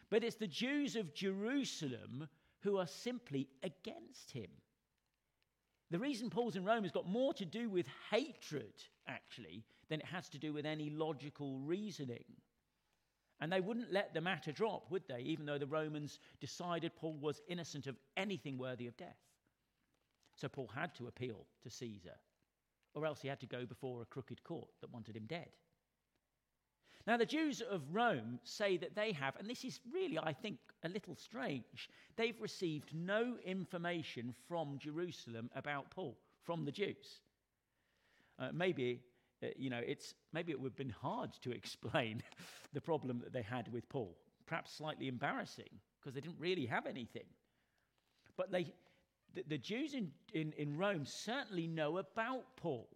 But 0.10 0.24
it's 0.26 0.36
the 0.36 0.48
Jews 0.48 0.98
of 0.98 1.14
Jerusalem 1.14 2.28
who 2.60 2.78
are 2.78 2.88
simply 2.88 3.48
against 3.64 4.32
him. 4.32 4.50
The 5.92 6.00
reason 6.00 6.30
Paul's 6.30 6.56
in 6.56 6.66
Rome 6.66 6.84
has 6.84 6.92
got 6.92 7.08
more 7.08 7.34
to 7.34 7.46
do 7.46 7.70
with 7.70 7.86
hatred, 8.10 8.74
actually, 9.08 9.64
than 9.92 10.00
it 10.00 10.06
has 10.06 10.30
to 10.30 10.40
do 10.40 10.54
with 10.54 10.66
any 10.66 10.90
logical 10.90 11.60
reasoning. 11.60 12.24
And 13.42 13.52
they 13.52 13.60
wouldn't 13.60 13.92
let 13.92 14.14
the 14.14 14.22
matter 14.22 14.54
drop, 14.54 14.90
would 14.90 15.04
they, 15.10 15.20
even 15.20 15.46
though 15.46 15.58
the 15.58 15.68
Romans 15.68 16.18
decided 16.40 16.96
Paul 16.96 17.18
was 17.20 17.42
innocent 17.50 17.88
of 17.88 17.98
anything 18.16 18.58
worthy 18.58 18.88
of 18.88 18.96
death? 18.96 19.20
So 20.38 20.48
Paul 20.48 20.72
had 20.74 20.96
to 20.96 21.08
appeal 21.08 21.46
to 21.64 21.70
Caesar, 21.70 22.16
or 22.94 23.06
else 23.06 23.20
he 23.22 23.28
had 23.28 23.42
to 23.42 23.46
go 23.46 23.66
before 23.66 24.02
a 24.02 24.06
crooked 24.06 24.42
court 24.46 24.70
that 24.80 24.94
wanted 24.94 25.18
him 25.18 25.26
dead. 25.28 25.50
Now, 27.06 27.18
the 27.18 27.26
Jews 27.26 27.62
of 27.62 27.82
Rome 27.92 28.40
say 28.46 28.78
that 28.78 28.96
they 28.96 29.12
have, 29.12 29.36
and 29.36 29.50
this 29.50 29.66
is 29.66 29.82
really, 29.92 30.20
I 30.20 30.32
think, 30.32 30.58
a 30.86 30.90
little 30.90 31.18
strange, 31.18 31.90
they've 32.16 32.40
received 32.40 32.96
no 32.96 33.36
information 33.44 34.34
from 34.48 34.80
Jerusalem 34.80 35.50
about 35.54 35.92
Paul, 35.92 36.18
from 36.44 36.64
the 36.64 36.72
Jews. 36.72 37.20
Uh, 38.40 38.52
maybe, 38.54 39.02
you 39.56 39.70
know, 39.70 39.82
it's, 39.86 40.14
maybe 40.34 40.52
it 40.52 40.60
would 40.60 40.72
have 40.72 40.78
been 40.78 40.90
hard 40.90 41.32
to 41.42 41.52
explain 41.52 42.22
the 42.74 42.82
problem 42.82 43.20
that 43.20 43.34
they 43.34 43.42
had 43.42 43.72
with 43.72 43.88
Paul. 43.90 44.18
Perhaps 44.46 44.74
slightly 44.74 45.08
embarrassing, 45.08 45.70
because 46.00 46.14
they 46.14 46.22
didn't 46.22 46.40
really 46.40 46.66
have 46.66 46.86
anything. 46.86 47.26
But 48.38 48.52
they, 48.52 48.74
the, 49.34 49.44
the 49.48 49.58
Jews 49.58 49.94
in, 49.94 50.12
in, 50.34 50.54
in 50.58 50.78
Rome 50.78 51.06
certainly 51.06 51.68
know 51.68 51.98
about 51.98 52.44
Paul. 52.58 52.90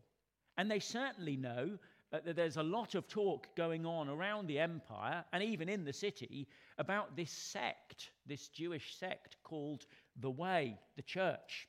And 0.58 0.70
they 0.70 0.80
certainly 0.80 1.36
know 1.36 1.78
uh, 2.14 2.20
that 2.26 2.36
there's 2.36 2.58
a 2.58 2.64
lot 2.64 2.96
of 2.96 3.08
talk 3.08 3.48
going 3.56 3.86
on 3.86 4.08
around 4.10 4.48
the 4.48 4.60
empire 4.60 5.24
and 5.34 5.44
even 5.44 5.68
in 5.68 5.84
the 5.84 5.94
city 5.94 6.48
about 6.78 7.16
this 7.16 7.32
sect, 7.32 8.12
this 8.26 8.48
Jewish 8.50 8.96
sect 8.98 9.38
called 9.44 9.86
the 10.20 10.30
Way, 10.30 10.78
the 10.96 11.02
church. 11.02 11.68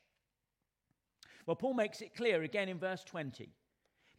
Well, 1.45 1.55
Paul 1.55 1.73
makes 1.73 2.01
it 2.01 2.15
clear 2.15 2.43
again 2.43 2.69
in 2.69 2.77
verse 2.77 3.03
20 3.03 3.49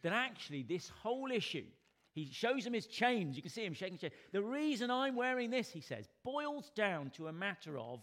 that 0.01 0.13
actually 0.13 0.63
this 0.63 0.89
whole 1.01 1.31
issue, 1.31 1.65
he 2.13 2.29
shows 2.31 2.65
him 2.65 2.73
his 2.73 2.87
chains. 2.87 3.35
You 3.35 3.41
can 3.41 3.51
see 3.51 3.65
him 3.65 3.73
shaking 3.73 3.97
his. 3.97 4.11
The 4.31 4.41
reason 4.41 4.89
I'm 4.91 5.15
wearing 5.15 5.49
this, 5.49 5.69
he 5.69 5.81
says, 5.81 6.07
boils 6.23 6.71
down 6.75 7.11
to 7.11 7.27
a 7.27 7.33
matter 7.33 7.77
of 7.77 8.01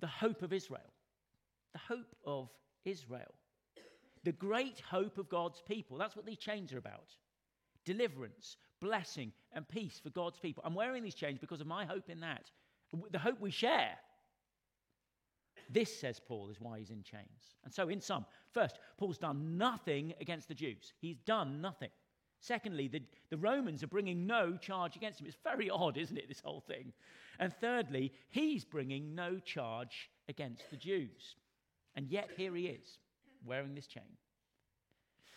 the 0.00 0.06
hope 0.06 0.42
of 0.42 0.52
Israel. 0.52 0.92
The 1.72 1.78
hope 1.78 2.16
of 2.26 2.48
Israel. 2.84 3.34
The 4.24 4.32
great 4.32 4.80
hope 4.80 5.18
of 5.18 5.28
God's 5.28 5.62
people. 5.66 5.98
That's 5.98 6.16
what 6.16 6.26
these 6.26 6.38
chains 6.38 6.72
are 6.72 6.78
about 6.78 7.08
deliverance, 7.84 8.56
blessing, 8.80 9.30
and 9.52 9.68
peace 9.68 10.00
for 10.02 10.10
God's 10.10 10.38
people. 10.38 10.62
I'm 10.66 10.74
wearing 10.74 11.02
these 11.02 11.14
chains 11.14 11.38
because 11.38 11.60
of 11.60 11.66
my 11.66 11.84
hope 11.84 12.08
in 12.08 12.20
that. 12.20 12.50
The 13.10 13.18
hope 13.18 13.40
we 13.40 13.50
share. 13.50 13.96
This, 15.70 15.94
says 15.94 16.20
Paul, 16.20 16.48
is 16.50 16.60
why 16.60 16.78
he's 16.78 16.90
in 16.90 17.02
chains. 17.02 17.56
And 17.64 17.72
so, 17.72 17.88
in 17.88 18.00
sum, 18.00 18.26
first, 18.52 18.78
Paul's 18.98 19.18
done 19.18 19.56
nothing 19.56 20.14
against 20.20 20.48
the 20.48 20.54
Jews. 20.54 20.92
He's 21.00 21.18
done 21.18 21.60
nothing. 21.60 21.90
Secondly, 22.40 22.88
the, 22.88 23.02
the 23.30 23.38
Romans 23.38 23.82
are 23.82 23.88
bringing 23.88 24.26
no 24.26 24.56
charge 24.56 24.96
against 24.96 25.20
him. 25.20 25.26
It's 25.26 25.36
very 25.42 25.70
odd, 25.70 25.96
isn't 25.96 26.16
it, 26.16 26.28
this 26.28 26.42
whole 26.44 26.60
thing? 26.60 26.92
And 27.38 27.52
thirdly, 27.60 28.12
he's 28.30 28.64
bringing 28.64 29.14
no 29.14 29.38
charge 29.38 30.10
against 30.28 30.70
the 30.70 30.76
Jews. 30.76 31.36
And 31.96 32.08
yet, 32.08 32.30
here 32.36 32.54
he 32.54 32.66
is, 32.66 32.98
wearing 33.44 33.74
this 33.74 33.86
chain. 33.86 34.02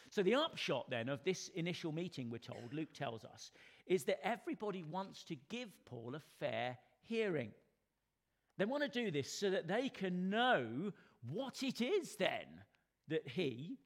So, 0.09 0.23
the 0.23 0.35
upshot 0.35 0.89
then 0.89 1.09
of 1.09 1.23
this 1.23 1.49
initial 1.55 1.91
meeting, 1.91 2.29
we're 2.29 2.37
told, 2.39 2.73
Luke 2.73 2.93
tells 2.93 3.23
us, 3.23 3.51
is 3.85 4.03
that 4.05 4.25
everybody 4.25 4.83
wants 4.83 5.23
to 5.25 5.35
give 5.49 5.69
Paul 5.85 6.15
a 6.15 6.21
fair 6.39 6.77
hearing. 7.01 7.51
They 8.57 8.65
want 8.65 8.83
to 8.83 8.89
do 8.89 9.11
this 9.11 9.31
so 9.31 9.49
that 9.51 9.67
they 9.67 9.89
can 9.89 10.29
know 10.29 10.91
what 11.29 11.63
it 11.63 11.81
is 11.81 12.15
then 12.15 12.45
that 13.07 13.27
he, 13.27 13.77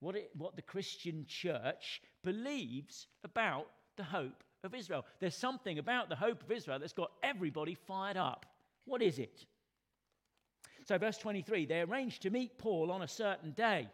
what, 0.00 0.16
it, 0.16 0.30
what 0.36 0.56
the 0.56 0.62
Christian 0.62 1.24
church 1.26 2.02
believes 2.22 3.06
about 3.24 3.66
the 3.96 4.02
hope 4.02 4.42
of 4.64 4.74
Israel. 4.74 5.04
There's 5.20 5.36
something 5.36 5.78
about 5.78 6.08
the 6.08 6.16
hope 6.16 6.42
of 6.42 6.50
Israel 6.50 6.78
that's 6.78 6.92
got 6.92 7.12
everybody 7.22 7.74
fired 7.74 8.16
up. 8.16 8.46
What 8.84 9.02
is 9.02 9.18
it? 9.18 9.46
So, 10.84 10.98
verse 10.98 11.18
23 11.18 11.66
they 11.66 11.80
arranged 11.80 12.22
to 12.22 12.30
meet 12.30 12.58
Paul 12.58 12.90
on 12.90 13.02
a 13.02 13.08
certain 13.08 13.52
day. 13.52 13.88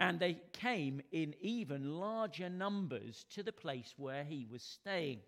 And 0.00 0.20
they 0.20 0.40
came 0.52 1.00
in 1.10 1.34
even 1.40 1.98
larger 1.98 2.48
numbers 2.48 3.24
to 3.30 3.42
the 3.42 3.52
place 3.52 3.94
where 3.96 4.22
he 4.22 4.46
was 4.50 4.62
staying. 4.62 5.18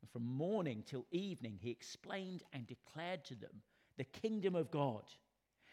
And 0.00 0.10
from 0.10 0.24
morning 0.24 0.82
till 0.86 1.06
evening, 1.10 1.58
he 1.60 1.70
explained 1.70 2.42
and 2.52 2.66
declared 2.66 3.24
to 3.26 3.34
them 3.34 3.62
the 3.96 4.04
kingdom 4.04 4.54
of 4.54 4.70
God 4.70 5.04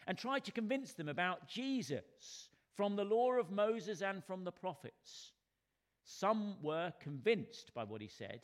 and 0.06 0.16
tried 0.16 0.44
to 0.44 0.52
convince 0.52 0.92
them 0.92 1.08
about 1.08 1.48
Jesus 1.48 2.48
from 2.76 2.96
the 2.96 3.04
law 3.04 3.32
of 3.32 3.50
Moses 3.50 4.02
and 4.02 4.24
from 4.24 4.44
the 4.44 4.52
prophets. 4.52 5.32
Some 6.04 6.56
were 6.62 6.92
convinced 7.00 7.72
by 7.74 7.84
what 7.84 8.00
he 8.00 8.08
said, 8.08 8.40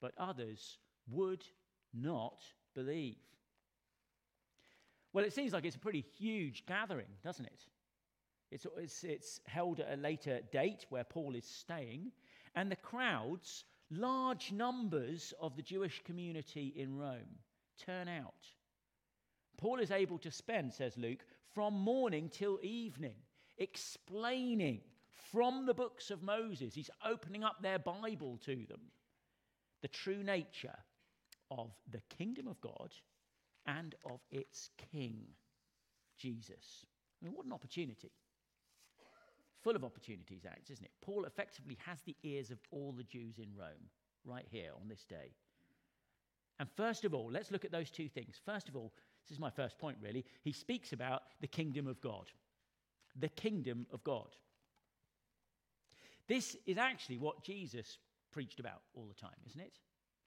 but 0.00 0.12
others 0.18 0.78
would 1.10 1.44
not 1.92 2.42
believe. 2.74 3.16
Well, 5.12 5.24
it 5.24 5.32
seems 5.32 5.52
like 5.52 5.64
it's 5.64 5.76
a 5.76 5.80
pretty 5.80 6.04
huge 6.18 6.64
gathering, 6.66 7.06
doesn't 7.22 7.46
it? 7.46 7.60
It's, 8.50 8.66
it's, 8.76 9.04
it's 9.04 9.40
held 9.46 9.80
at 9.80 9.92
a 9.92 10.00
later 10.00 10.40
date 10.52 10.86
where 10.88 11.04
Paul 11.04 11.34
is 11.34 11.44
staying, 11.44 12.12
and 12.54 12.70
the 12.70 12.76
crowds, 12.76 13.64
large 13.98 14.52
numbers 14.52 15.32
of 15.40 15.56
the 15.56 15.62
Jewish 15.62 16.02
community 16.04 16.72
in 16.76 16.96
Rome, 16.96 17.38
turn 17.78 18.08
out. 18.08 18.46
Paul 19.56 19.80
is 19.80 19.90
able 19.90 20.18
to 20.18 20.30
spend, 20.30 20.72
says 20.72 20.96
Luke, 20.96 21.24
from 21.54 21.74
morning 21.74 22.28
till 22.28 22.58
evening 22.62 23.14
explaining 23.58 24.80
from 25.32 25.66
the 25.66 25.74
books 25.74 26.10
of 26.10 26.22
Moses. 26.22 26.74
He's 26.74 26.90
opening 27.06 27.44
up 27.44 27.62
their 27.62 27.78
Bible 27.78 28.38
to 28.44 28.66
them 28.66 28.80
the 29.82 29.88
true 29.88 30.22
nature 30.22 30.78
of 31.50 31.70
the 31.90 32.00
kingdom 32.16 32.48
of 32.48 32.60
God 32.60 32.90
and 33.66 33.94
of 34.10 34.20
its 34.30 34.70
king, 34.90 35.26
Jesus. 36.18 36.86
I 37.20 37.26
mean, 37.26 37.34
what 37.34 37.46
an 37.46 37.52
opportunity 37.52 38.10
full 39.64 39.74
of 39.74 39.82
opportunities, 39.84 40.44
Acts, 40.46 40.70
isn't 40.70 40.84
it? 40.84 40.92
Paul 41.00 41.24
effectively 41.24 41.78
has 41.84 42.02
the 42.02 42.14
ears 42.22 42.50
of 42.50 42.58
all 42.70 42.92
the 42.92 43.02
Jews 43.02 43.38
in 43.38 43.48
Rome 43.58 43.88
right 44.24 44.46
here 44.50 44.70
on 44.80 44.88
this 44.88 45.04
day. 45.04 45.32
And 46.60 46.68
first 46.76 47.04
of 47.04 47.14
all, 47.14 47.30
let's 47.32 47.50
look 47.50 47.64
at 47.64 47.72
those 47.72 47.90
two 47.90 48.08
things. 48.08 48.38
First 48.44 48.68
of 48.68 48.76
all, 48.76 48.92
this 49.26 49.34
is 49.34 49.40
my 49.40 49.50
first 49.50 49.78
point 49.78 49.96
really. 50.02 50.24
He 50.42 50.52
speaks 50.52 50.92
about 50.92 51.22
the 51.40 51.46
kingdom 51.46 51.86
of 51.86 52.00
God. 52.00 52.30
The 53.16 53.30
kingdom 53.30 53.86
of 53.90 54.04
God. 54.04 54.36
This 56.28 56.56
is 56.66 56.78
actually 56.78 57.18
what 57.18 57.42
Jesus 57.42 57.98
preached 58.30 58.60
about 58.60 58.82
all 58.94 59.06
the 59.06 59.20
time, 59.20 59.30
isn't 59.46 59.60
it? 59.60 59.78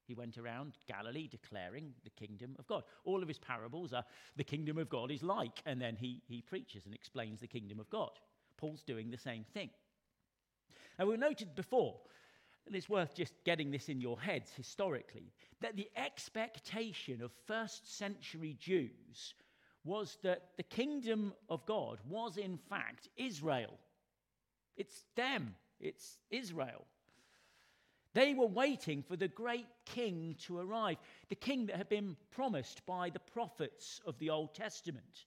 He 0.06 0.16
went 0.16 0.38
around 0.38 0.78
Galilee 0.88 1.28
declaring 1.28 1.94
the 2.04 2.10
kingdom 2.12 2.56
of 2.58 2.68
God. 2.68 2.84
All 3.04 3.22
of 3.22 3.28
his 3.28 3.40
parables 3.40 3.94
are 3.94 4.06
the 4.36 4.44
kingdom 4.44 4.78
of 4.78 4.90
God 4.90 5.12
is 5.12 5.22
like, 5.22 5.62
and 5.66 5.82
then 5.82 5.96
he, 5.96 6.22
he 6.28 6.42
preaches 6.42 6.86
and 6.86 6.96
explains 6.96 7.42
the 7.42 7.48
kingdom 7.48 7.80
of 7.80 7.90
God. 7.90 8.12
Paul's 8.58 8.84
doing 8.84 9.10
the 9.10 9.18
same 9.18 9.46
thing. 9.54 9.70
Now, 11.00 11.06
we 11.06 11.18
noted 11.18 11.56
before, 11.56 11.96
and 12.66 12.76
it's 12.76 12.90
worth 12.90 13.16
just 13.16 13.34
getting 13.46 13.72
this 13.72 13.88
in 13.88 14.02
your 14.02 14.20
heads 14.20 14.52
historically, 14.56 15.32
that 15.62 15.76
the 15.76 15.90
expectation 15.96 17.22
of 17.22 17.32
first 17.46 17.98
century 17.98 18.58
Jews 18.60 19.36
was 19.84 20.18
that 20.24 20.50
the 20.58 20.64
kingdom 20.64 21.34
of 21.50 21.66
God 21.66 22.00
was, 22.10 22.38
in 22.38 22.58
fact, 22.70 23.08
Israel. 23.16 23.74
It's 24.76 25.06
them, 25.16 25.56
it's 25.80 26.20
Israel. 26.30 26.86
They 28.14 28.34
were 28.34 28.48
waiting 28.48 29.04
for 29.04 29.16
the 29.16 29.28
great 29.28 29.68
king 29.86 30.36
to 30.46 30.58
arrive, 30.58 30.98
the 31.30 31.36
king 31.36 31.68
that 31.68 31.78
had 31.78 31.90
been 31.90 32.18
promised 32.32 32.86
by 32.86 33.12
the 33.12 33.20
prophets 33.20 34.02
of 34.06 34.18
the 34.18 34.32
Old 34.32 34.56
Testament 34.56 35.26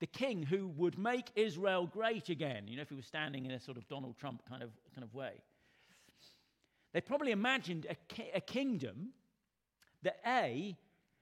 the 0.00 0.06
king 0.06 0.42
who 0.42 0.68
would 0.68 0.98
make 0.98 1.30
Israel 1.36 1.86
great 1.86 2.30
again, 2.30 2.66
you 2.66 2.76
know, 2.76 2.82
if 2.82 2.88
he 2.88 2.94
was 2.94 3.06
standing 3.06 3.44
in 3.44 3.52
a 3.52 3.60
sort 3.60 3.76
of 3.76 3.86
Donald 3.88 4.16
Trump 4.18 4.42
kind 4.48 4.62
of, 4.62 4.70
kind 4.94 5.04
of 5.04 5.14
way. 5.14 5.32
They 6.92 7.00
probably 7.00 7.30
imagined 7.30 7.86
a, 7.88 7.94
ki- 8.12 8.30
a 8.34 8.40
kingdom 8.40 9.10
that 10.02 10.16
A, 10.26 10.76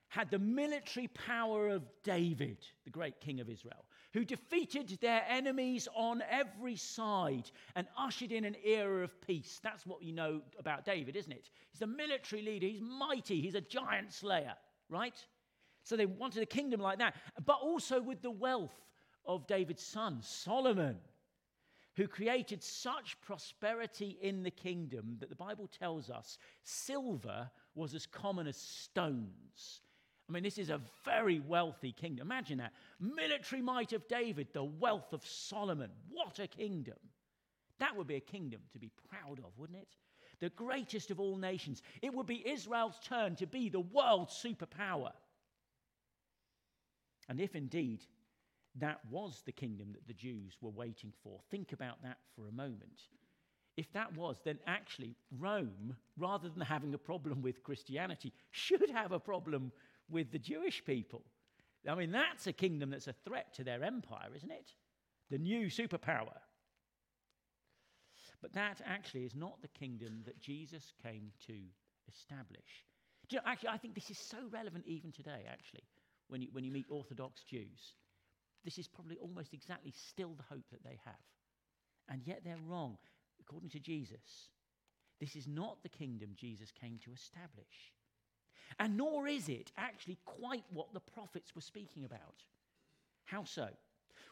had 0.08 0.30
the 0.30 0.38
military 0.38 1.08
power 1.08 1.68
of 1.68 1.82
David, 2.02 2.64
the 2.84 2.90
great 2.90 3.20
king 3.20 3.40
of 3.40 3.50
Israel, 3.50 3.84
who 4.14 4.24
defeated 4.24 4.98
their 5.02 5.22
enemies 5.28 5.86
on 5.94 6.22
every 6.30 6.76
side 6.76 7.50
and 7.76 7.86
ushered 7.98 8.32
in 8.32 8.44
an 8.46 8.56
era 8.64 9.04
of 9.04 9.20
peace. 9.20 9.60
That's 9.62 9.86
what 9.86 10.02
you 10.02 10.12
know 10.12 10.40
about 10.58 10.86
David, 10.86 11.14
isn't 11.14 11.32
it? 11.32 11.50
He's 11.72 11.82
a 11.82 11.86
military 11.86 12.40
leader, 12.40 12.66
he's 12.66 12.80
mighty, 12.80 13.40
he's 13.42 13.54
a 13.54 13.60
giant 13.60 14.14
slayer, 14.14 14.54
right? 14.88 15.22
So 15.88 15.96
they 15.96 16.04
wanted 16.04 16.42
a 16.42 16.46
kingdom 16.46 16.82
like 16.82 16.98
that, 16.98 17.16
but 17.46 17.56
also 17.62 18.02
with 18.02 18.20
the 18.20 18.30
wealth 18.30 18.78
of 19.24 19.46
David's 19.46 19.82
son, 19.82 20.18
Solomon, 20.20 20.98
who 21.96 22.06
created 22.06 22.62
such 22.62 23.18
prosperity 23.22 24.18
in 24.20 24.42
the 24.42 24.50
kingdom 24.50 25.16
that 25.18 25.30
the 25.30 25.34
Bible 25.34 25.66
tells 25.66 26.10
us 26.10 26.36
silver 26.62 27.50
was 27.74 27.94
as 27.94 28.04
common 28.04 28.46
as 28.46 28.58
stones. 28.58 29.80
I 30.28 30.32
mean, 30.32 30.42
this 30.42 30.58
is 30.58 30.68
a 30.68 30.82
very 31.06 31.40
wealthy 31.40 31.92
kingdom. 31.92 32.26
Imagine 32.26 32.58
that. 32.58 32.74
Military 33.00 33.62
might 33.62 33.94
of 33.94 34.06
David, 34.08 34.48
the 34.52 34.64
wealth 34.64 35.14
of 35.14 35.24
Solomon. 35.24 35.90
What 36.10 36.38
a 36.38 36.46
kingdom. 36.46 36.98
That 37.78 37.96
would 37.96 38.06
be 38.06 38.16
a 38.16 38.20
kingdom 38.20 38.60
to 38.74 38.78
be 38.78 38.90
proud 39.08 39.38
of, 39.38 39.56
wouldn't 39.56 39.78
it? 39.78 39.96
The 40.40 40.50
greatest 40.50 41.10
of 41.10 41.18
all 41.18 41.38
nations. 41.38 41.80
It 42.02 42.12
would 42.12 42.26
be 42.26 42.46
Israel's 42.46 43.00
turn 43.02 43.36
to 43.36 43.46
be 43.46 43.70
the 43.70 43.80
world 43.80 44.28
superpower. 44.28 45.12
And 47.28 47.40
if 47.40 47.54
indeed 47.54 48.00
that 48.76 49.00
was 49.10 49.42
the 49.44 49.52
kingdom 49.52 49.92
that 49.92 50.06
the 50.06 50.14
Jews 50.14 50.56
were 50.60 50.70
waiting 50.70 51.12
for, 51.22 51.40
think 51.50 51.72
about 51.72 52.02
that 52.02 52.18
for 52.34 52.48
a 52.48 52.52
moment. 52.52 53.08
if 53.78 53.92
that 53.92 54.12
was, 54.16 54.40
then 54.44 54.58
actually 54.66 55.14
Rome, 55.38 55.94
rather 56.18 56.48
than 56.48 56.60
having 56.62 56.94
a 56.94 56.98
problem 56.98 57.40
with 57.40 57.62
Christianity, 57.62 58.32
should 58.50 58.90
have 58.90 59.12
a 59.12 59.20
problem 59.20 59.70
with 60.10 60.32
the 60.32 60.38
Jewish 60.38 60.84
people. 60.84 61.22
I 61.88 61.94
mean, 61.94 62.10
that's 62.10 62.48
a 62.48 62.52
kingdom 62.52 62.90
that's 62.90 63.06
a 63.06 63.14
threat 63.24 63.54
to 63.54 63.64
their 63.64 63.84
empire, 63.84 64.30
isn't 64.34 64.50
it? 64.50 64.72
The 65.30 65.38
new 65.38 65.66
superpower. 65.66 66.36
But 68.42 68.52
that 68.54 68.80
actually 68.84 69.24
is 69.24 69.36
not 69.36 69.62
the 69.62 69.68
kingdom 69.68 70.22
that 70.26 70.40
Jesus 70.40 70.92
came 71.00 71.30
to 71.46 71.54
establish. 72.08 72.84
You 73.30 73.36
know, 73.38 73.42
actually, 73.46 73.68
I 73.68 73.76
think 73.76 73.94
this 73.94 74.10
is 74.10 74.18
so 74.18 74.38
relevant 74.50 74.86
even 74.88 75.12
today, 75.12 75.44
actually, 75.48 75.84
when 76.28 76.42
you, 76.42 76.48
when 76.52 76.64
you 76.64 76.72
meet 76.72 76.86
Orthodox 76.88 77.42
Jews. 77.42 77.94
This 78.64 78.78
is 78.78 78.88
probably 78.88 79.18
almost 79.18 79.54
exactly 79.54 79.92
still 79.92 80.34
the 80.34 80.54
hope 80.54 80.64
that 80.70 80.84
they 80.84 80.98
have. 81.04 81.14
And 82.08 82.22
yet 82.24 82.40
they're 82.44 82.56
wrong, 82.66 82.98
according 83.40 83.70
to 83.70 83.80
Jesus. 83.80 84.50
This 85.20 85.36
is 85.36 85.46
not 85.46 85.82
the 85.82 85.88
kingdom 85.88 86.30
Jesus 86.36 86.70
came 86.70 86.98
to 87.04 87.12
establish. 87.12 87.92
And 88.78 88.96
nor 88.96 89.26
is 89.26 89.48
it 89.48 89.72
actually 89.76 90.18
quite 90.24 90.64
what 90.70 90.92
the 90.92 91.00
prophets 91.00 91.54
were 91.54 91.62
speaking 91.62 92.04
about. 92.04 92.44
How 93.24 93.44
so? 93.44 93.68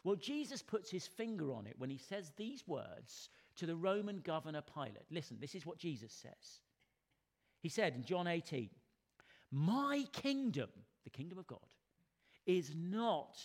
Well, 0.03 0.15
Jesus 0.15 0.61
puts 0.61 0.89
his 0.89 1.07
finger 1.07 1.51
on 1.51 1.67
it 1.67 1.75
when 1.77 1.89
he 1.89 1.97
says 1.97 2.31
these 2.37 2.67
words 2.67 3.29
to 3.57 3.65
the 3.65 3.75
Roman 3.75 4.19
governor 4.19 4.61
Pilate. 4.61 5.05
Listen, 5.11 5.37
this 5.39 5.55
is 5.55 5.65
what 5.65 5.77
Jesus 5.77 6.13
says. 6.13 6.61
He 7.61 7.69
said 7.69 7.95
in 7.95 8.03
John 8.03 8.27
18, 8.27 8.69
My 9.51 10.05
kingdom, 10.13 10.69
the 11.03 11.09
kingdom 11.09 11.39
of 11.39 11.47
God, 11.47 11.59
is 12.47 12.73
not 12.75 13.37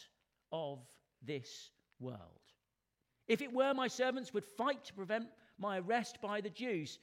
of 0.51 0.79
this 1.23 1.71
world. 2.01 2.19
If 3.29 3.43
it 3.43 3.53
were, 3.53 3.75
my 3.75 3.89
servants 3.89 4.33
would 4.33 4.45
fight 4.45 4.85
to 4.87 4.95
prevent 4.95 5.27
my 5.59 5.79
arrest 5.79 6.19
by 6.23 6.41
the 6.41 6.51
Jews. 6.51 6.99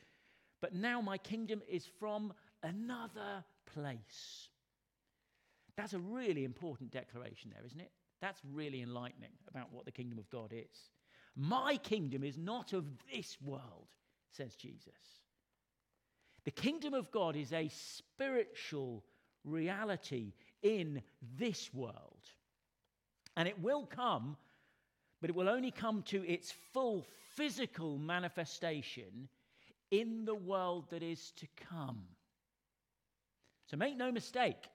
But 0.61 0.73
now 0.73 1.01
my 1.01 1.17
kingdom 1.17 1.61
is 1.67 1.85
from 1.99 2.33
another 2.63 3.43
place. 3.73 4.49
That's 5.77 5.93
a 5.93 5.99
really 5.99 6.43
important 6.43 6.91
declaration 6.91 7.51
there, 7.53 7.65
isn't 7.65 7.79
it? 7.79 7.91
That's 8.21 8.41
really 8.53 8.81
enlightening 8.81 9.31
about 9.47 9.71
what 9.71 9.85
the 9.85 9.91
kingdom 9.91 10.19
of 10.19 10.29
God 10.29 10.51
is. 10.53 10.91
My 11.35 11.77
kingdom 11.77 12.23
is 12.23 12.37
not 12.37 12.73
of 12.73 12.85
this 13.13 13.37
world, 13.41 13.87
says 14.29 14.55
Jesus. 14.55 15.21
The 16.43 16.51
kingdom 16.51 16.93
of 16.93 17.11
God 17.11 17.35
is 17.35 17.53
a 17.53 17.69
spiritual 17.69 19.05
reality 19.45 20.33
in 20.61 21.01
this 21.37 21.73
world. 21.73 22.19
And 23.35 23.47
it 23.47 23.61
will 23.61 23.85
come, 23.85 24.37
but 25.21 25.29
it 25.29 25.35
will 25.35 25.49
only 25.49 25.71
come 25.71 26.03
to 26.03 26.27
its 26.27 26.53
full 26.73 27.05
physical 27.35 27.97
manifestation 27.97 29.29
in 29.91 30.25
the 30.25 30.35
world 30.35 30.85
that 30.89 31.03
is 31.03 31.31
to 31.37 31.47
come. 31.69 32.01
So 33.67 33.77
make 33.77 33.97
no 33.97 34.11
mistake, 34.11 34.67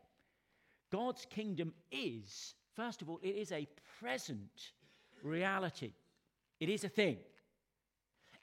God's 0.93 1.27
kingdom 1.27 1.73
is, 1.91 2.55
first 2.77 3.03
of 3.03 3.11
all, 3.11 3.19
it 3.23 3.35
is 3.35 3.51
a 3.51 3.69
present 4.01 4.73
reality, 5.23 5.93
it 6.61 6.69
is 6.69 6.85
a 6.85 6.89
thing. 6.89 7.19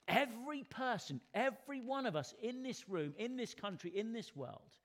Every 0.08 0.64
person, 0.64 1.22
every 1.34 1.80
one 1.80 2.06
of 2.06 2.18
us 2.18 2.34
in 2.42 2.64
this 2.64 2.90
room, 2.90 3.14
in 3.18 3.38
this 3.38 3.54
country, 3.54 3.92
in 3.96 4.12
this 4.12 4.36
world, 4.36 4.76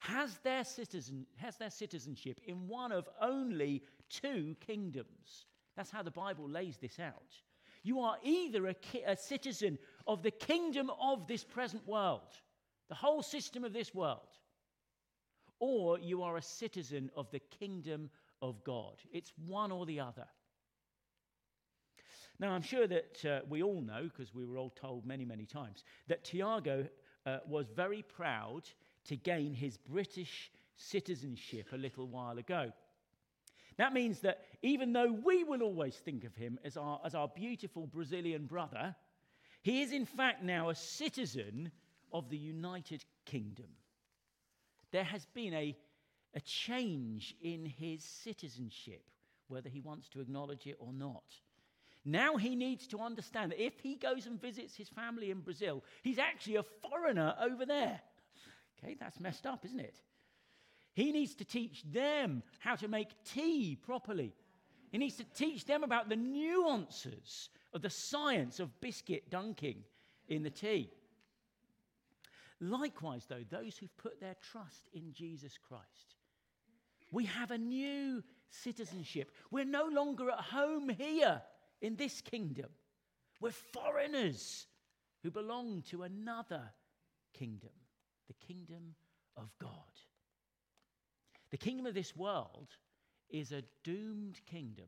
has 0.00 0.38
their, 0.42 0.64
citizen, 0.64 1.26
has 1.36 1.56
their 1.56 1.70
citizenship 1.70 2.40
in 2.44 2.66
one 2.66 2.90
of 2.90 3.08
only 3.20 3.82
two 4.08 4.56
kingdoms. 4.66 5.46
That's 5.76 5.90
how 5.90 6.02
the 6.02 6.10
Bible 6.10 6.48
lays 6.48 6.78
this 6.78 6.98
out. 6.98 7.36
You 7.82 8.00
are 8.00 8.16
either 8.22 8.66
a, 8.66 8.74
ki- 8.74 9.04
a 9.06 9.16
citizen 9.16 9.78
of 10.06 10.22
the 10.22 10.30
kingdom 10.30 10.90
of 11.00 11.26
this 11.26 11.44
present 11.44 11.86
world, 11.86 12.32
the 12.88 12.94
whole 12.94 13.22
system 13.22 13.62
of 13.62 13.72
this 13.72 13.94
world, 13.94 14.38
or 15.60 15.98
you 15.98 16.22
are 16.22 16.38
a 16.38 16.42
citizen 16.42 17.10
of 17.14 17.30
the 17.30 17.38
kingdom 17.38 18.10
of 18.40 18.64
God. 18.64 18.96
It's 19.12 19.32
one 19.46 19.70
or 19.70 19.86
the 19.86 20.00
other. 20.00 20.26
Now, 22.38 22.52
I'm 22.52 22.62
sure 22.62 22.86
that 22.86 23.24
uh, 23.26 23.40
we 23.50 23.62
all 23.62 23.82
know, 23.82 24.04
because 24.04 24.34
we 24.34 24.46
were 24.46 24.56
all 24.56 24.70
told 24.70 25.04
many, 25.04 25.26
many 25.26 25.44
times, 25.44 25.84
that 26.08 26.24
Tiago 26.24 26.86
uh, 27.26 27.38
was 27.46 27.66
very 27.68 28.02
proud 28.02 28.62
to 29.06 29.16
gain 29.16 29.54
his 29.54 29.76
British 29.76 30.50
citizenship 30.76 31.68
a 31.72 31.76
little 31.76 32.06
while 32.06 32.38
ago. 32.38 32.72
That 33.76 33.92
means 33.92 34.20
that 34.20 34.42
even 34.62 34.92
though 34.92 35.12
we 35.24 35.44
will 35.44 35.62
always 35.62 35.96
think 35.96 36.24
of 36.24 36.34
him 36.34 36.58
as 36.64 36.76
our, 36.76 37.00
as 37.04 37.14
our 37.14 37.28
beautiful 37.28 37.86
Brazilian 37.86 38.46
brother, 38.46 38.94
he 39.62 39.82
is 39.82 39.92
in 39.92 40.06
fact 40.06 40.42
now 40.42 40.68
a 40.68 40.74
citizen 40.74 41.70
of 42.12 42.28
the 42.28 42.36
United 42.36 43.04
Kingdom 43.24 43.68
there 44.90 45.04
has 45.04 45.24
been 45.26 45.54
a, 45.54 45.76
a 46.34 46.40
change 46.40 47.34
in 47.42 47.64
his 47.64 48.02
citizenship, 48.04 49.04
whether 49.48 49.68
he 49.68 49.80
wants 49.80 50.08
to 50.10 50.20
acknowledge 50.20 50.66
it 50.66 50.76
or 50.78 50.92
not. 50.92 51.24
Now 52.04 52.36
he 52.36 52.56
needs 52.56 52.86
to 52.88 53.00
understand 53.00 53.52
that 53.52 53.62
if 53.62 53.78
he 53.80 53.96
goes 53.96 54.26
and 54.26 54.40
visits 54.40 54.74
his 54.74 54.88
family 54.88 55.30
in 55.30 55.40
Brazil, 55.40 55.84
he's 56.02 56.18
actually 56.18 56.56
a 56.56 56.62
foreigner 56.62 57.34
over 57.40 57.66
there. 57.66 58.00
Okay, 58.82 58.96
that's 58.98 59.20
messed 59.20 59.46
up, 59.46 59.64
isn't 59.64 59.80
it? 59.80 60.00
He 60.94 61.12
needs 61.12 61.34
to 61.36 61.44
teach 61.44 61.84
them 61.84 62.42
how 62.58 62.76
to 62.76 62.88
make 62.88 63.08
tea 63.24 63.76
properly. 63.80 64.34
He 64.90 64.98
needs 64.98 65.16
to 65.16 65.24
teach 65.24 65.64
them 65.66 65.84
about 65.84 66.08
the 66.08 66.16
nuances 66.16 67.50
of 67.72 67.82
the 67.82 67.90
science 67.90 68.58
of 68.58 68.80
biscuit 68.80 69.30
dunking 69.30 69.84
in 70.28 70.42
the 70.42 70.50
tea. 70.50 70.90
Likewise, 72.60 73.26
though, 73.26 73.44
those 73.50 73.78
who've 73.78 73.96
put 73.96 74.20
their 74.20 74.36
trust 74.52 74.88
in 74.92 75.12
Jesus 75.12 75.56
Christ, 75.56 76.16
we 77.10 77.24
have 77.24 77.50
a 77.50 77.58
new 77.58 78.22
citizenship. 78.50 79.30
We're 79.50 79.64
no 79.64 79.86
longer 79.86 80.30
at 80.30 80.40
home 80.40 80.88
here 80.88 81.40
in 81.80 81.96
this 81.96 82.20
kingdom. 82.20 82.68
We're 83.40 83.52
foreigners 83.52 84.66
who 85.22 85.30
belong 85.30 85.82
to 85.90 86.02
another 86.02 86.62
kingdom, 87.32 87.70
the 88.30 88.46
kingdom 88.46 88.94
of 89.36 89.50
God. 89.60 89.70
The 91.50 91.56
kingdom 91.56 91.86
of 91.86 91.94
this 91.94 92.14
world 92.14 92.68
is 93.28 93.50
a 93.50 93.64
doomed 93.82 94.40
kingdom. 94.46 94.86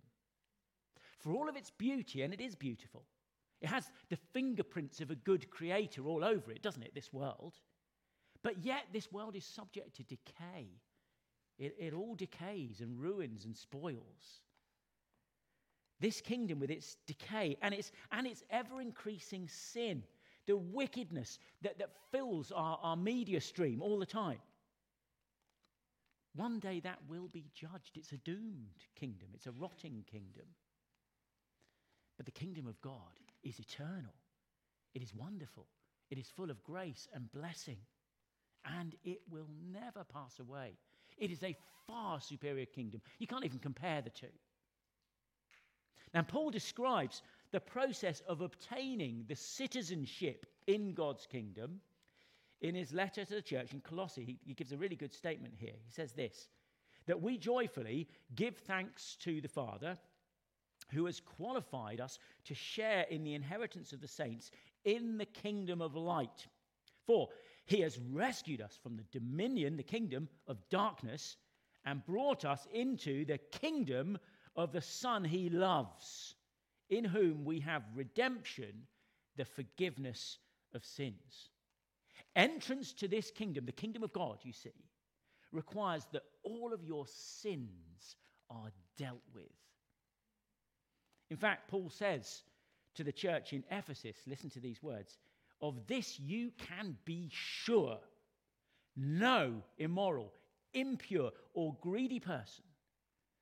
For 1.18 1.32
all 1.32 1.48
of 1.48 1.56
its 1.56 1.70
beauty, 1.70 2.22
and 2.22 2.32
it 2.32 2.40
is 2.40 2.54
beautiful, 2.54 3.04
it 3.60 3.68
has 3.68 3.90
the 4.10 4.18
fingerprints 4.32 5.00
of 5.00 5.10
a 5.10 5.16
good 5.16 5.50
creator 5.50 6.06
all 6.06 6.24
over 6.24 6.52
it, 6.52 6.62
doesn't 6.62 6.82
it, 6.82 6.94
this 6.94 7.12
world? 7.12 7.54
But 8.42 8.64
yet, 8.64 8.84
this 8.92 9.10
world 9.10 9.34
is 9.34 9.44
subject 9.44 9.96
to 9.96 10.04
decay. 10.04 10.68
It, 11.58 11.74
it 11.78 11.94
all 11.94 12.14
decays 12.14 12.80
and 12.80 13.00
ruins 13.00 13.44
and 13.44 13.56
spoils. 13.56 14.42
This 16.00 16.20
kingdom, 16.20 16.58
with 16.58 16.70
its 16.70 16.96
decay 17.06 17.56
and 17.62 17.74
its, 17.74 17.92
and 18.10 18.26
its 18.26 18.42
ever 18.50 18.80
increasing 18.80 19.48
sin, 19.48 20.02
the 20.46 20.56
wickedness 20.56 21.38
that, 21.62 21.78
that 21.78 21.90
fills 22.10 22.52
our, 22.52 22.78
our 22.82 22.96
media 22.96 23.40
stream 23.40 23.80
all 23.80 23.98
the 23.98 24.06
time, 24.06 24.38
one 26.34 26.58
day 26.58 26.80
that 26.80 26.98
will 27.08 27.28
be 27.32 27.44
judged. 27.54 27.96
It's 27.96 28.12
a 28.12 28.16
doomed 28.18 28.86
kingdom, 28.98 29.28
it's 29.34 29.46
a 29.46 29.52
rotting 29.52 30.04
kingdom. 30.10 30.46
But 32.16 32.26
the 32.26 32.32
kingdom 32.32 32.66
of 32.66 32.80
God 32.80 32.92
is 33.42 33.58
eternal, 33.58 34.14
it 34.94 35.02
is 35.02 35.14
wonderful, 35.14 35.66
it 36.10 36.18
is 36.18 36.28
full 36.28 36.50
of 36.50 36.62
grace 36.64 37.08
and 37.14 37.32
blessing, 37.32 37.78
and 38.78 38.94
it 39.04 39.20
will 39.30 39.48
never 39.72 40.04
pass 40.04 40.38
away. 40.38 40.72
It 41.18 41.30
is 41.30 41.42
a 41.42 41.56
far 41.86 42.20
superior 42.20 42.66
kingdom. 42.66 43.00
You 43.18 43.26
can't 43.26 43.44
even 43.44 43.58
compare 43.58 44.02
the 44.02 44.10
two. 44.10 44.26
Now, 46.14 46.22
Paul 46.22 46.50
describes 46.50 47.22
the 47.52 47.60
process 47.60 48.20
of 48.26 48.40
obtaining 48.40 49.24
the 49.28 49.36
citizenship 49.36 50.46
in 50.66 50.94
God's 50.94 51.26
kingdom 51.26 51.80
in 52.60 52.74
his 52.74 52.92
letter 52.92 53.24
to 53.24 53.34
the 53.34 53.42
church 53.42 53.72
in 53.72 53.80
Colossae. 53.80 54.24
He, 54.24 54.38
he 54.44 54.54
gives 54.54 54.72
a 54.72 54.76
really 54.76 54.96
good 54.96 55.12
statement 55.12 55.54
here. 55.56 55.74
He 55.84 55.90
says 55.90 56.12
this 56.12 56.48
that 57.06 57.20
we 57.20 57.36
joyfully 57.36 58.08
give 58.36 58.56
thanks 58.56 59.16
to 59.20 59.40
the 59.40 59.48
Father 59.48 59.98
who 60.92 61.06
has 61.06 61.20
qualified 61.20 62.00
us 62.00 62.18
to 62.44 62.54
share 62.54 63.02
in 63.10 63.24
the 63.24 63.34
inheritance 63.34 63.92
of 63.92 64.00
the 64.00 64.08
saints 64.08 64.50
in 64.84 65.18
the 65.18 65.26
kingdom 65.26 65.80
of 65.80 65.96
light. 65.96 66.46
For 67.06 67.28
he 67.66 67.80
has 67.80 67.98
rescued 68.10 68.60
us 68.60 68.78
from 68.82 68.96
the 68.96 69.18
dominion, 69.18 69.76
the 69.76 69.82
kingdom 69.82 70.28
of 70.46 70.68
darkness, 70.70 71.36
and 71.84 72.04
brought 72.06 72.44
us 72.44 72.66
into 72.72 73.24
the 73.24 73.38
kingdom 73.38 74.18
of 74.54 74.72
the 74.72 74.80
Son 74.80 75.24
he 75.24 75.48
loves, 75.48 76.34
in 76.92 77.06
whom 77.06 77.42
we 77.46 77.58
have 77.58 77.82
redemption, 77.94 78.86
the 79.36 79.46
forgiveness 79.46 80.38
of 80.74 80.84
sins. 80.84 81.48
Entrance 82.36 82.92
to 82.92 83.08
this 83.08 83.30
kingdom, 83.30 83.64
the 83.64 83.72
kingdom 83.72 84.02
of 84.02 84.12
God, 84.12 84.36
you 84.42 84.52
see, 84.52 84.74
requires 85.52 86.06
that 86.12 86.24
all 86.42 86.70
of 86.74 86.84
your 86.84 87.06
sins 87.06 88.16
are 88.50 88.70
dealt 88.98 89.22
with. 89.34 89.44
In 91.30 91.38
fact, 91.38 91.70
Paul 91.70 91.88
says 91.88 92.42
to 92.94 93.02
the 93.02 93.12
church 93.12 93.54
in 93.54 93.64
Ephesus, 93.70 94.16
listen 94.26 94.50
to 94.50 94.60
these 94.60 94.82
words 94.82 95.16
Of 95.62 95.86
this 95.86 96.20
you 96.20 96.52
can 96.58 96.98
be 97.06 97.30
sure. 97.32 97.98
No 98.94 99.62
immoral, 99.78 100.34
impure, 100.74 101.30
or 101.54 101.74
greedy 101.80 102.20
person, 102.20 102.64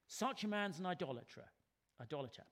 such 0.06 0.44
a 0.44 0.48
man's 0.48 0.78
an 0.78 0.86
idolater, 0.86 1.42
idolater, 2.00 2.44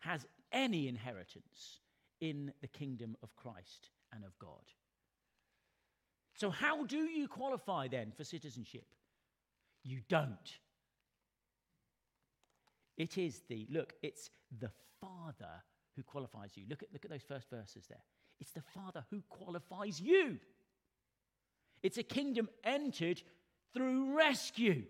has 0.00 0.26
any 0.52 0.88
inheritance 0.88 1.80
in 2.20 2.52
the 2.60 2.68
kingdom 2.68 3.16
of 3.22 3.34
Christ 3.36 3.90
and 4.12 4.24
of 4.24 4.38
God. 4.38 4.62
So, 6.34 6.50
how 6.50 6.84
do 6.84 6.98
you 6.98 7.26
qualify 7.28 7.88
then 7.88 8.12
for 8.16 8.24
citizenship? 8.24 8.86
You 9.82 10.00
don't. 10.08 10.58
It 12.96 13.18
is 13.18 13.42
the, 13.48 13.66
look, 13.70 13.94
it's 14.02 14.30
the 14.60 14.70
Father 15.00 15.62
who 15.96 16.02
qualifies 16.02 16.56
you. 16.56 16.64
Look 16.68 16.82
at, 16.82 16.92
look 16.92 17.04
at 17.04 17.10
those 17.10 17.22
first 17.22 17.48
verses 17.50 17.86
there. 17.88 18.02
It's 18.40 18.52
the 18.52 18.62
Father 18.74 19.04
who 19.10 19.22
qualifies 19.28 20.00
you. 20.00 20.38
It's 21.82 21.98
a 21.98 22.02
kingdom 22.02 22.48
entered 22.64 23.22
through 23.72 24.16
rescue. 24.16 24.84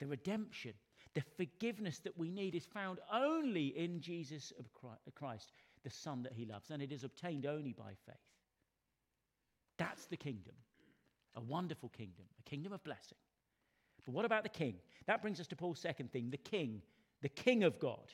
The 0.00 0.06
redemption, 0.06 0.74
the 1.14 1.22
forgiveness 1.36 1.98
that 2.00 2.16
we 2.16 2.30
need 2.30 2.54
is 2.54 2.64
found 2.64 2.98
only 3.12 3.66
in 3.76 4.00
Jesus 4.00 4.52
of 4.58 4.66
uh, 4.84 4.94
Christ, 5.14 5.52
the 5.84 5.90
Son 5.90 6.22
that 6.22 6.32
He 6.32 6.44
loves, 6.44 6.70
and 6.70 6.82
it 6.82 6.92
is 6.92 7.04
obtained 7.04 7.46
only 7.46 7.72
by 7.72 7.92
faith. 8.06 8.16
That's 9.78 10.06
the 10.06 10.16
kingdom, 10.16 10.54
a 11.34 11.40
wonderful 11.40 11.90
kingdom, 11.90 12.24
a 12.38 12.48
kingdom 12.48 12.72
of 12.72 12.82
blessing. 12.84 13.18
But 14.04 14.14
what 14.14 14.24
about 14.24 14.42
the 14.42 14.48
king? 14.48 14.76
That 15.06 15.22
brings 15.22 15.40
us 15.40 15.46
to 15.48 15.56
Paul's 15.56 15.78
second 15.78 16.12
thing 16.12 16.30
the 16.30 16.36
king, 16.36 16.82
the 17.20 17.28
king 17.28 17.64
of 17.64 17.78
God. 17.78 18.12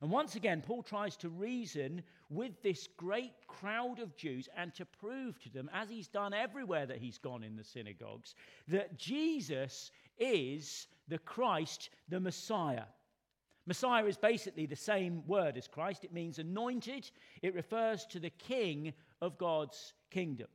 And 0.00 0.10
once 0.10 0.34
again, 0.34 0.60
Paul 0.60 0.82
tries 0.82 1.16
to 1.18 1.28
reason 1.30 2.02
with 2.28 2.60
this 2.62 2.88
great 2.96 3.32
crowd 3.46 4.00
of 4.00 4.16
Jews 4.16 4.48
and 4.56 4.74
to 4.74 4.84
prove 4.84 5.38
to 5.40 5.48
them, 5.48 5.70
as 5.72 5.88
he's 5.88 6.08
done 6.08 6.34
everywhere 6.34 6.84
that 6.84 6.98
he's 6.98 7.16
gone 7.16 7.42
in 7.42 7.56
the 7.56 7.64
synagogues, 7.64 8.34
that 8.68 8.98
Jesus 8.98 9.90
is 10.18 10.88
the 11.08 11.18
Christ, 11.18 11.90
the 12.08 12.20
Messiah. 12.20 12.84
Messiah 13.66 14.04
is 14.04 14.16
basically 14.16 14.66
the 14.66 14.76
same 14.76 15.26
word 15.26 15.56
as 15.56 15.68
Christ. 15.68 16.04
It 16.04 16.12
means 16.12 16.38
anointed. 16.38 17.10
It 17.42 17.54
refers 17.54 18.04
to 18.06 18.20
the 18.20 18.30
king 18.30 18.92
of 19.22 19.38
God's 19.38 19.94
kingdom. 20.10 20.48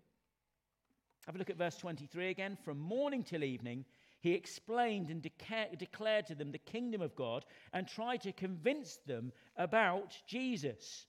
Have 1.26 1.36
a 1.36 1.38
look 1.40 1.50
at 1.50 1.58
verse 1.58 1.78
23 1.78 2.30
again. 2.30 2.58
From 2.64 2.80
morning 2.80 3.24
till 3.24 3.44
evening, 3.44 3.86
he 4.22 4.34
explained 4.34 5.10
and 5.10 5.24
deca- 5.24 5.78
declared 5.78 6.28
to 6.28 6.36
them 6.36 6.52
the 6.52 6.58
kingdom 6.58 7.02
of 7.02 7.16
God 7.16 7.46
and 7.74 7.88
tried 7.88 8.22
to 8.22 8.32
convince 8.32 8.98
them 9.06 9.32
about 9.58 10.18
Jesus 10.28 11.06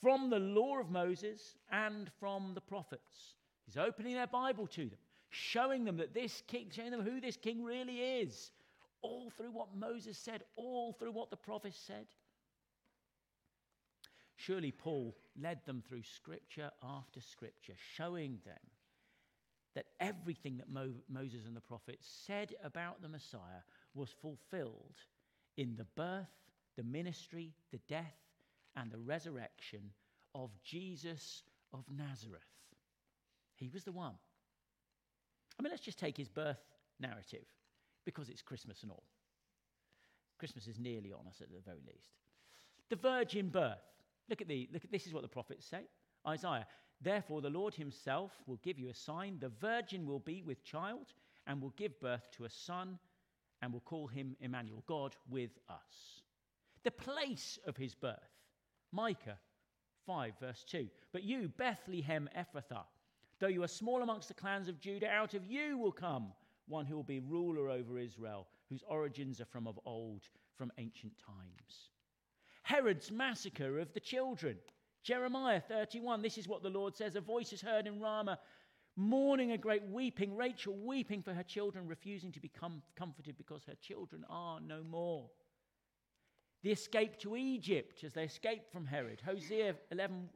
from 0.00 0.30
the 0.30 0.38
law 0.38 0.78
of 0.78 0.90
Moses 0.90 1.56
and 1.70 2.10
from 2.18 2.52
the 2.54 2.60
prophets. 2.60 3.34
He's 3.64 3.76
opening 3.76 4.14
their 4.14 4.26
Bible 4.26 4.66
to 4.68 4.88
them, 4.88 4.98
showing 5.36 5.84
them 5.84 5.98
that 5.98 6.14
this 6.14 6.42
king, 6.46 6.68
showing 6.74 6.90
them 6.90 7.02
who 7.02 7.20
this 7.20 7.36
king 7.36 7.62
really 7.62 7.98
is, 8.00 8.50
all 9.02 9.30
through 9.30 9.52
what 9.52 9.76
Moses 9.76 10.16
said, 10.18 10.42
all 10.56 10.92
through 10.92 11.12
what 11.12 11.30
the 11.30 11.36
prophets 11.36 11.78
said. 11.86 12.06
Surely 14.36 14.72
Paul 14.72 15.16
led 15.40 15.64
them 15.64 15.82
through 15.86 16.02
scripture 16.02 16.70
after 16.82 17.20
scripture, 17.20 17.74
showing 17.96 18.38
them 18.44 18.58
that 19.74 19.86
everything 20.00 20.56
that 20.56 20.70
Mo- 20.70 21.02
Moses 21.08 21.46
and 21.46 21.56
the 21.56 21.60
prophets 21.60 22.06
said 22.26 22.54
about 22.64 23.02
the 23.02 23.08
Messiah 23.08 23.62
was 23.94 24.10
fulfilled 24.22 24.96
in 25.56 25.76
the 25.76 25.86
birth, 25.96 26.28
the 26.76 26.82
ministry, 26.82 27.52
the 27.72 27.80
death, 27.88 28.16
and 28.74 28.90
the 28.90 28.98
resurrection 28.98 29.90
of 30.34 30.50
Jesus 30.62 31.42
of 31.72 31.84
Nazareth. 31.90 32.42
He 33.56 33.68
was 33.68 33.84
the 33.84 33.92
one. 33.92 34.14
I 35.58 35.62
mean, 35.62 35.70
let's 35.70 35.82
just 35.82 35.98
take 35.98 36.16
his 36.16 36.28
birth 36.28 36.60
narrative 37.00 37.44
because 38.04 38.28
it's 38.28 38.42
Christmas 38.42 38.82
and 38.82 38.90
all. 38.90 39.04
Christmas 40.38 40.66
is 40.66 40.78
nearly 40.78 41.12
on 41.12 41.26
us 41.26 41.40
at 41.40 41.48
the 41.48 41.60
very 41.64 41.82
least. 41.86 42.10
The 42.90 42.96
virgin 42.96 43.48
birth. 43.48 43.78
Look 44.28 44.40
at 44.40 44.48
the 44.48 44.68
look 44.72 44.84
at 44.84 44.92
this 44.92 45.06
is 45.06 45.14
what 45.14 45.22
the 45.22 45.28
prophets 45.28 45.66
say. 45.66 45.82
Isaiah, 46.26 46.66
therefore 47.00 47.40
the 47.40 47.50
Lord 47.50 47.74
himself 47.74 48.32
will 48.46 48.58
give 48.62 48.78
you 48.78 48.88
a 48.88 48.94
sign. 48.94 49.38
The 49.40 49.48
virgin 49.48 50.06
will 50.06 50.18
be 50.18 50.42
with 50.42 50.64
child 50.64 51.12
and 51.46 51.60
will 51.60 51.72
give 51.76 51.98
birth 52.00 52.28
to 52.32 52.44
a 52.44 52.50
son 52.50 52.98
and 53.62 53.72
will 53.72 53.80
call 53.80 54.06
him 54.06 54.36
Emmanuel, 54.40 54.82
God 54.86 55.16
with 55.30 55.50
us. 55.68 56.22
The 56.84 56.90
place 56.90 57.58
of 57.66 57.76
his 57.76 57.94
birth. 57.94 58.18
Micah 58.92 59.38
5 60.06 60.32
verse 60.40 60.64
2. 60.68 60.88
But 61.12 61.24
you 61.24 61.48
Bethlehem 61.56 62.28
Ephrathah, 62.36 62.84
though 63.38 63.46
you 63.46 63.62
are 63.62 63.68
small 63.68 64.02
amongst 64.02 64.28
the 64.28 64.34
clans 64.34 64.68
of 64.68 64.80
Judah, 64.80 65.08
out 65.08 65.34
of 65.34 65.46
you 65.46 65.78
will 65.78 65.92
come 65.92 66.32
one 66.68 66.86
who 66.86 66.96
will 66.96 67.02
be 67.02 67.20
ruler 67.20 67.70
over 67.70 67.98
Israel, 67.98 68.46
whose 68.68 68.82
origins 68.88 69.40
are 69.40 69.46
from 69.46 69.66
of 69.66 69.78
old, 69.84 70.22
from 70.56 70.72
ancient 70.78 71.12
times. 71.18 71.90
Herod's 72.62 73.10
massacre 73.12 73.78
of 73.78 73.92
the 73.94 74.00
children. 74.00 74.56
Jeremiah 75.02 75.60
31, 75.60 76.20
this 76.20 76.36
is 76.36 76.48
what 76.48 76.62
the 76.62 76.70
Lord 76.70 76.96
says 76.96 77.14
A 77.14 77.20
voice 77.20 77.52
is 77.52 77.60
heard 77.62 77.86
in 77.86 78.00
Ramah, 78.00 78.40
mourning 78.96 79.52
a 79.52 79.58
great 79.58 79.84
weeping, 79.84 80.34
Rachel 80.34 80.74
weeping 80.74 81.22
for 81.22 81.32
her 81.32 81.44
children, 81.44 81.86
refusing 81.86 82.32
to 82.32 82.40
be 82.40 82.48
com- 82.48 82.82
comforted 82.96 83.36
because 83.38 83.62
her 83.64 83.76
children 83.80 84.24
are 84.28 84.60
no 84.60 84.82
more. 84.82 85.30
The 86.64 86.72
escape 86.72 87.18
to 87.20 87.36
Egypt 87.36 88.02
as 88.02 88.14
they 88.14 88.24
escaped 88.24 88.72
from 88.72 88.86
Herod. 88.86 89.22
Hosea 89.24 89.76
11, 89.92 90.28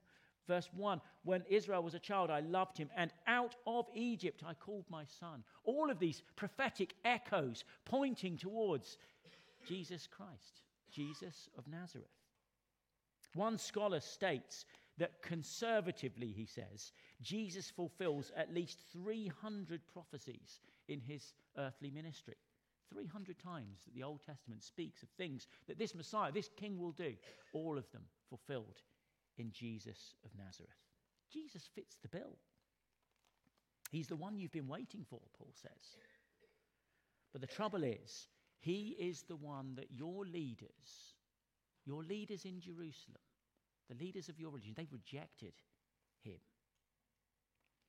verse 0.51 0.69
1 0.75 1.01
When 1.23 1.45
Israel 1.49 1.83
was 1.83 1.95
a 1.95 2.01
child, 2.01 2.29
I 2.29 2.41
loved 2.41 2.77
him, 2.77 2.91
and 2.97 3.13
out 3.27 3.55
of 3.67 3.87
Egypt 3.95 4.43
I 4.45 4.55
called 4.55 4.85
my 4.91 5.05
son. 5.05 5.45
All 5.65 5.91
of 5.91 5.99
these 6.01 6.23
prophetic 6.37 6.95
echoes 7.05 7.65
pointing 7.85 8.37
towards 8.37 8.99
Jesus 9.67 10.09
Christ, 10.09 10.63
Jesus 10.91 11.49
of 11.57 11.69
Nazareth. 11.69 12.09
One 13.35 13.59
scholar 13.59 14.01
states 14.01 14.65
that 14.99 15.23
conservatively, 15.23 16.33
he 16.37 16.47
says, 16.47 16.93
Jesus 17.23 17.71
fulfills 17.71 18.33
at 18.37 18.53
least 18.53 18.81
300 18.93 19.81
prophecies 19.93 20.61
in 20.89 21.01
his 21.01 21.33
earthly 21.57 21.91
ministry. 21.91 22.35
300 22.93 23.39
times 23.39 23.85
that 23.85 23.95
the 23.95 24.03
Old 24.03 24.21
Testament 24.27 24.65
speaks 24.65 25.05
of 25.05 25.09
things 25.11 25.47
that 25.69 25.79
this 25.79 25.95
Messiah, 25.95 26.33
this 26.33 26.51
King 26.57 26.77
will 26.77 26.91
do, 26.91 27.15
all 27.53 27.79
of 27.79 27.89
them 27.93 28.03
fulfilled 28.29 28.83
in 29.41 29.51
Jesus 29.53 30.15
of 30.25 30.31
Nazareth. 30.37 30.71
Jesus 31.33 31.69
fits 31.75 31.97
the 32.03 32.09
bill. 32.09 32.37
He's 33.91 34.09
the 34.09 34.17
one 34.17 34.39
you've 34.39 34.53
been 34.53 34.69
waiting 34.69 35.05
for, 35.09 35.21
Paul 35.37 35.53
says. 35.55 35.97
But 37.33 37.41
the 37.41 37.47
trouble 37.47 37.83
is, 37.83 38.29
he 38.61 38.97
is 38.99 39.23
the 39.23 39.37
one 39.37 39.75
that 39.77 39.91
your 39.91 40.25
leaders, 40.27 41.15
your 41.87 42.05
leaders 42.05 42.45
in 42.45 42.61
Jerusalem, 42.61 43.23
the 43.89 43.97
leaders 43.97 44.29
of 44.29 44.39
your 44.39 44.51
religion, 44.51 44.75
they 44.77 44.87
rejected 44.93 45.55
him. 46.23 46.39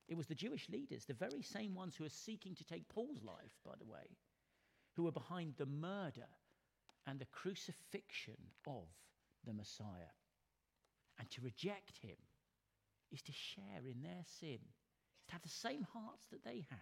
It 0.08 0.16
was 0.16 0.26
the 0.26 0.34
Jewish 0.34 0.68
leaders, 0.68 1.04
the 1.04 1.14
very 1.14 1.42
same 1.42 1.74
ones 1.74 1.94
who 1.94 2.04
are 2.04 2.08
seeking 2.08 2.54
to 2.56 2.64
take 2.64 2.88
Paul's 2.88 3.22
life, 3.22 3.54
by 3.64 3.74
the 3.78 3.90
way, 3.90 4.16
who 4.96 5.04
were 5.04 5.12
behind 5.12 5.54
the 5.56 5.66
murder 5.66 6.28
and 7.06 7.18
the 7.18 7.26
crucifixion 7.26 8.36
of 8.66 8.88
the 9.44 9.52
Messiah. 9.52 10.12
And 11.22 11.30
to 11.30 11.40
reject 11.40 11.98
him 12.02 12.16
is 13.12 13.22
to 13.22 13.32
share 13.32 13.86
in 13.86 14.02
their 14.02 14.24
sin, 14.40 14.58
is 14.58 15.26
to 15.28 15.32
have 15.32 15.42
the 15.42 15.48
same 15.48 15.86
hearts 15.92 16.26
that 16.32 16.42
they 16.44 16.66
had. 16.68 16.80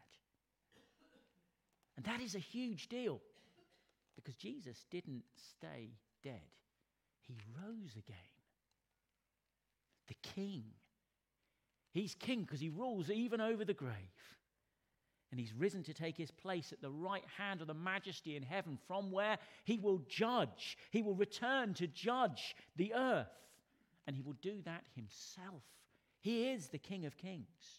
And 1.94 2.06
that 2.06 2.22
is 2.22 2.34
a 2.34 2.38
huge 2.38 2.88
deal 2.88 3.20
because 4.16 4.34
Jesus 4.36 4.86
didn't 4.90 5.24
stay 5.36 5.90
dead, 6.22 6.40
he 7.20 7.36
rose 7.54 7.92
again. 7.98 8.16
The 10.08 10.16
king. 10.22 10.64
He's 11.92 12.14
king 12.14 12.44
because 12.44 12.60
he 12.60 12.70
rules 12.70 13.10
even 13.10 13.42
over 13.42 13.66
the 13.66 13.74
grave. 13.74 13.92
And 15.30 15.38
he's 15.38 15.52
risen 15.52 15.82
to 15.82 15.92
take 15.92 16.16
his 16.16 16.30
place 16.30 16.72
at 16.72 16.80
the 16.80 16.90
right 16.90 17.24
hand 17.36 17.60
of 17.60 17.66
the 17.66 17.74
majesty 17.74 18.36
in 18.36 18.42
heaven, 18.42 18.78
from 18.88 19.12
where 19.12 19.36
he 19.64 19.76
will 19.76 20.02
judge. 20.08 20.78
He 20.92 21.02
will 21.02 21.14
return 21.14 21.74
to 21.74 21.86
judge 21.86 22.56
the 22.76 22.94
earth 22.94 23.28
and 24.10 24.16
he 24.16 24.22
will 24.22 24.34
do 24.42 24.60
that 24.64 24.82
himself. 24.96 25.62
He 26.20 26.50
is 26.50 26.66
the 26.66 26.78
King 26.78 27.06
of 27.06 27.16
Kings. 27.16 27.78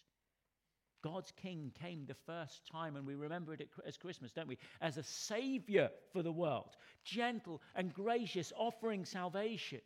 God's 1.04 1.30
King 1.30 1.70
came 1.78 2.06
the 2.06 2.14
first 2.24 2.66
time, 2.66 2.96
and 2.96 3.06
we 3.06 3.16
remember 3.16 3.52
it 3.52 3.68
as 3.86 3.98
Christmas, 3.98 4.32
don't 4.32 4.48
we? 4.48 4.56
As 4.80 4.96
a 4.96 5.02
Savior 5.02 5.90
for 6.10 6.22
the 6.22 6.32
world, 6.32 6.74
gentle 7.04 7.60
and 7.74 7.92
gracious, 7.92 8.50
offering 8.56 9.04
salvation. 9.04 9.82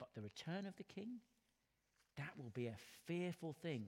But 0.00 0.08
the 0.12 0.22
return 0.22 0.66
of 0.66 0.76
the 0.76 0.82
King, 0.82 1.20
that 2.16 2.36
will 2.36 2.50
be 2.50 2.66
a 2.66 2.76
fearful 3.06 3.52
thing 3.62 3.84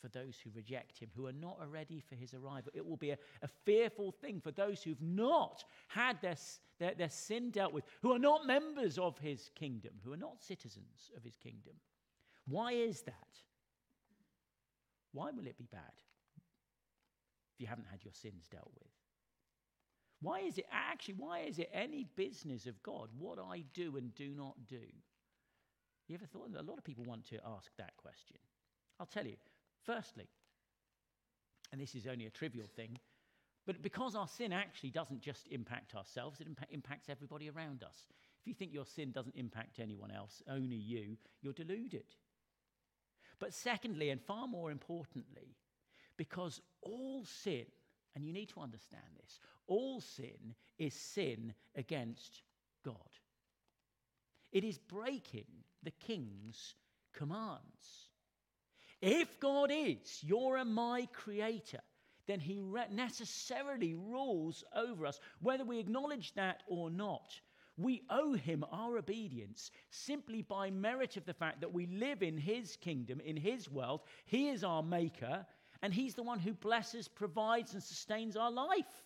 for 0.00 0.08
those 0.08 0.36
who 0.38 0.50
reject 0.54 0.98
him, 0.98 1.10
who 1.14 1.26
are 1.26 1.32
not 1.32 1.58
ready 1.70 2.00
for 2.00 2.14
his 2.14 2.34
arrival. 2.34 2.72
It 2.74 2.86
will 2.86 2.96
be 2.96 3.10
a, 3.10 3.18
a 3.42 3.48
fearful 3.64 4.12
thing 4.12 4.40
for 4.40 4.50
those 4.50 4.82
who've 4.82 5.00
not 5.02 5.64
had 5.88 6.20
their, 6.20 6.36
their, 6.78 6.94
their 6.94 7.08
sin 7.08 7.50
dealt 7.50 7.72
with, 7.72 7.84
who 8.02 8.12
are 8.12 8.18
not 8.18 8.46
members 8.46 8.98
of 8.98 9.18
his 9.18 9.50
kingdom, 9.54 9.92
who 10.04 10.12
are 10.12 10.18
not 10.18 10.42
citizens 10.42 11.10
of 11.16 11.24
his 11.24 11.36
kingdom. 11.36 11.74
Why 12.46 12.72
is 12.72 13.02
that? 13.02 13.14
Why 15.12 15.30
will 15.30 15.46
it 15.46 15.58
be 15.58 15.68
bad 15.70 15.80
if 17.54 17.60
you 17.60 17.66
haven't 17.66 17.88
had 17.90 18.04
your 18.04 18.12
sins 18.12 18.46
dealt 18.50 18.70
with? 18.78 18.90
Why 20.20 20.40
is 20.40 20.58
it 20.58 20.66
actually, 20.72 21.14
why 21.14 21.40
is 21.40 21.58
it 21.58 21.70
any 21.72 22.06
business 22.16 22.66
of 22.66 22.82
God 22.82 23.08
what 23.18 23.38
I 23.38 23.64
do 23.74 23.96
and 23.96 24.14
do 24.14 24.34
not 24.34 24.54
do? 24.68 24.80
You 26.08 26.14
ever 26.14 26.26
thought? 26.26 26.50
A 26.56 26.62
lot 26.62 26.78
of 26.78 26.84
people 26.84 27.04
want 27.04 27.24
to 27.26 27.36
ask 27.56 27.70
that 27.78 27.96
question. 27.96 28.36
I'll 29.00 29.06
tell 29.06 29.26
you. 29.26 29.36
Firstly, 29.86 30.28
and 31.72 31.80
this 31.80 31.94
is 31.94 32.06
only 32.06 32.26
a 32.26 32.30
trivial 32.30 32.66
thing, 32.66 32.98
but 33.66 33.82
because 33.82 34.14
our 34.14 34.28
sin 34.28 34.52
actually 34.52 34.90
doesn't 34.90 35.20
just 35.20 35.46
impact 35.48 35.94
ourselves, 35.94 36.40
it 36.40 36.48
impa- 36.48 36.70
impacts 36.70 37.08
everybody 37.08 37.48
around 37.48 37.82
us. 37.82 38.06
If 38.40 38.46
you 38.46 38.54
think 38.54 38.72
your 38.72 38.84
sin 38.84 39.12
doesn't 39.12 39.36
impact 39.36 39.80
anyone 39.80 40.10
else, 40.10 40.42
only 40.48 40.76
you, 40.76 41.16
you're 41.40 41.52
deluded. 41.52 42.04
But 43.38 43.54
secondly, 43.54 44.10
and 44.10 44.20
far 44.20 44.48
more 44.48 44.70
importantly, 44.70 45.56
because 46.16 46.60
all 46.82 47.24
sin, 47.24 47.66
and 48.14 48.24
you 48.24 48.32
need 48.32 48.48
to 48.50 48.60
understand 48.60 49.02
this, 49.20 49.40
all 49.66 50.00
sin 50.00 50.54
is 50.78 50.94
sin 50.94 51.54
against 51.74 52.42
God. 52.84 52.94
It 54.52 54.64
is 54.64 54.78
breaking 54.78 55.46
the 55.82 55.90
king's 55.90 56.74
commands. 57.12 58.10
If 59.06 59.38
God 59.38 59.70
is 59.72 60.20
your 60.24 60.56
and 60.56 60.74
my 60.74 61.06
creator, 61.12 61.78
then 62.26 62.40
he 62.40 62.60
necessarily 62.90 63.94
rules 63.94 64.64
over 64.74 65.06
us, 65.06 65.20
whether 65.40 65.64
we 65.64 65.78
acknowledge 65.78 66.34
that 66.34 66.64
or 66.66 66.90
not. 66.90 67.40
We 67.76 68.02
owe 68.10 68.32
him 68.32 68.64
our 68.72 68.98
obedience 68.98 69.70
simply 69.90 70.42
by 70.42 70.72
merit 70.72 71.16
of 71.16 71.24
the 71.24 71.34
fact 71.34 71.60
that 71.60 71.72
we 71.72 71.86
live 71.86 72.24
in 72.24 72.36
his 72.36 72.74
kingdom, 72.74 73.20
in 73.20 73.36
his 73.36 73.70
world. 73.70 74.00
He 74.24 74.48
is 74.48 74.64
our 74.64 74.82
maker, 74.82 75.46
and 75.82 75.94
he's 75.94 76.16
the 76.16 76.24
one 76.24 76.40
who 76.40 76.54
blesses, 76.54 77.06
provides, 77.06 77.74
and 77.74 77.82
sustains 77.82 78.36
our 78.36 78.50
life. 78.50 79.04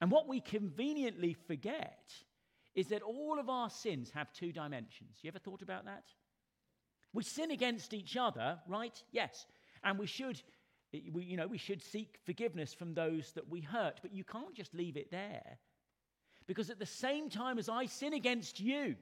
And 0.00 0.10
what 0.10 0.26
we 0.26 0.40
conveniently 0.40 1.34
forget 1.46 2.12
is 2.74 2.88
that 2.88 3.02
all 3.02 3.38
of 3.38 3.48
our 3.48 3.70
sins 3.70 4.10
have 4.10 4.32
two 4.32 4.50
dimensions. 4.50 5.18
You 5.22 5.28
ever 5.28 5.38
thought 5.38 5.62
about 5.62 5.84
that? 5.84 6.02
We 7.12 7.22
sin 7.22 7.50
against 7.50 7.94
each 7.94 8.16
other, 8.16 8.58
right? 8.66 9.02
Yes. 9.12 9.46
And 9.82 9.98
we 9.98 10.06
should, 10.06 10.40
we, 11.12 11.24
you 11.24 11.36
know, 11.36 11.46
we 11.46 11.58
should 11.58 11.82
seek 11.82 12.18
forgiveness 12.24 12.74
from 12.74 12.94
those 12.94 13.32
that 13.32 13.48
we 13.48 13.60
hurt, 13.60 14.00
but 14.02 14.12
you 14.12 14.24
can't 14.24 14.54
just 14.54 14.74
leave 14.74 14.96
it 14.96 15.10
there. 15.10 15.58
Because 16.46 16.70
at 16.70 16.78
the 16.78 16.86
same 16.86 17.28
time 17.28 17.58
as 17.58 17.68
I 17.68 17.86
sin 17.86 18.14
against 18.14 18.60
you, 18.60 18.96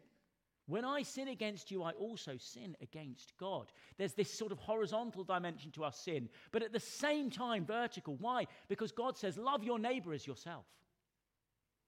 when 0.68 0.84
I 0.84 1.02
sin 1.02 1.28
against 1.28 1.70
you, 1.70 1.84
I 1.84 1.92
also 1.92 2.36
sin 2.38 2.76
against 2.82 3.32
God. 3.38 3.70
There's 3.98 4.14
this 4.14 4.32
sort 4.32 4.50
of 4.50 4.58
horizontal 4.58 5.22
dimension 5.22 5.70
to 5.72 5.84
our 5.84 5.92
sin, 5.92 6.28
but 6.50 6.62
at 6.62 6.72
the 6.72 6.80
same 6.80 7.30
time, 7.30 7.64
vertical. 7.64 8.16
Why? 8.16 8.46
Because 8.68 8.90
God 8.90 9.16
says, 9.16 9.38
Love 9.38 9.62
your 9.62 9.78
neighbor 9.78 10.12
as 10.12 10.26
yourself. 10.26 10.64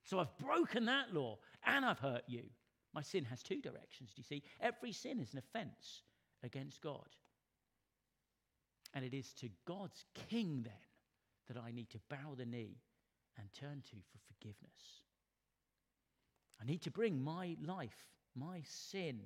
So 0.05 0.21
I've 0.21 0.37
broken 0.39 0.85
that 0.87 1.13
law 1.13 1.39
and 1.67 1.85
I've 1.85 1.99
hurt 1.99 2.23
you. 2.29 2.45
My 2.95 3.03
sin 3.03 3.25
has 3.25 3.43
two 3.43 3.61
directions, 3.61 4.11
do 4.15 4.21
you 4.21 4.25
see? 4.25 4.43
Every 4.61 4.93
sin 4.93 5.19
is 5.19 5.33
an 5.33 5.41
offense 5.41 6.03
against 6.43 6.81
God. 6.81 7.09
And 8.95 9.05
it 9.05 9.15
is 9.15 9.33
to 9.35 9.49
God's 9.67 10.05
King 10.29 10.63
then 10.65 10.73
that 11.49 11.63
I 11.63 11.71
need 11.71 11.91
to 11.91 12.01
bow 12.09 12.35
the 12.37 12.47
knee 12.47 12.79
and 13.39 13.49
turn 13.53 13.83
to 13.91 13.97
for 13.97 14.19
forgiveness. 14.35 15.03
I 16.61 16.65
need 16.65 16.83
to 16.83 16.91
bring 16.91 17.23
my 17.23 17.57
life, 17.65 18.07
my 18.35 18.63
sin, 18.65 19.21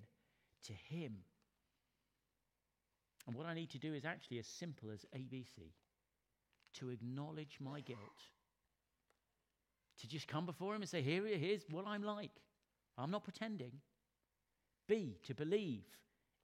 to 0.67 0.73
Him. 0.73 1.17
And 3.27 3.37
what 3.37 3.47
I 3.47 3.55
need 3.55 3.71
to 3.71 3.79
do 3.79 3.95
is 3.95 4.05
actually 4.05 4.39
as 4.39 4.47
simple 4.47 4.91
as 4.91 5.07
ABC 5.17 5.73
to 6.75 6.91
acknowledge 6.91 7.59
my 7.61 7.81
guilt, 7.81 8.01
to 10.01 10.09
just 10.09 10.27
come 10.27 10.47
before 10.47 10.75
Him 10.75 10.83
and 10.83 10.91
say, 10.91 11.03
Here, 11.03 11.25
here's 11.27 11.63
what 11.71 11.87
I'm 11.87 12.03
like. 12.03 12.33
I'm 12.99 13.11
not 13.11 13.25
pretending. 13.25 13.73
B, 14.89 15.17
to 15.25 15.35
believe 15.35 15.85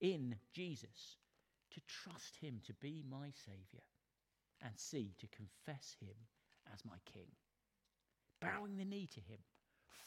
in 0.00 0.37
Jesus, 0.52 1.16
to 1.70 1.80
trust 1.87 2.37
Him 2.40 2.61
to 2.66 2.74
be 2.74 3.02
my 3.08 3.30
Savior. 3.44 3.84
And 4.62 4.72
C, 4.76 5.14
to 5.20 5.28
confess 5.28 5.96
Him 6.00 6.14
as 6.72 6.84
my 6.84 6.96
King. 7.12 7.30
Bowing 8.40 8.76
the 8.76 8.84
knee 8.84 9.08
to 9.14 9.20
Him 9.20 9.38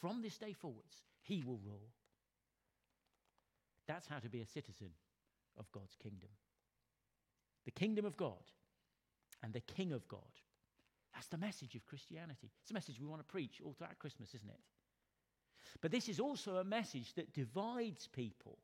from 0.01 0.21
this 0.21 0.38
day 0.38 0.54
forwards, 0.54 1.04
He 1.21 1.43
will 1.45 1.60
rule. 1.65 1.89
That's 3.88 4.08
how 4.08 4.19
to 4.19 4.30
be 4.30 4.41
a 4.41 4.45
citizen 4.45 4.89
of 5.58 5.71
God's 5.71 5.95
kingdom. 6.01 6.30
The 7.65 7.71
kingdom 7.71 8.06
of 8.06 8.17
God 8.17 8.43
and 9.43 9.54
the 9.54 9.62
King 9.62 9.91
of 9.91 10.08
God. 10.08 10.19
That's 11.13 11.27
the 11.27 11.38
message 11.38 11.75
of 11.75 11.86
Christianity. 11.86 12.51
It's 12.62 12.71
a 12.71 12.73
message 12.73 12.99
we 12.99 13.08
want 13.08 13.21
to 13.21 13.32
preach 13.32 13.62
all 13.63 13.73
throughout 13.73 13.99
Christmas, 13.99 14.34
isn't 14.34 14.49
it? 14.49 14.60
But 15.82 15.91
this 15.91 16.10
is 16.10 16.19
also 16.19 16.58
a 16.58 16.63
message 16.63 17.13
that 17.15 17.34
divides 17.34 18.08
people, 18.08 18.58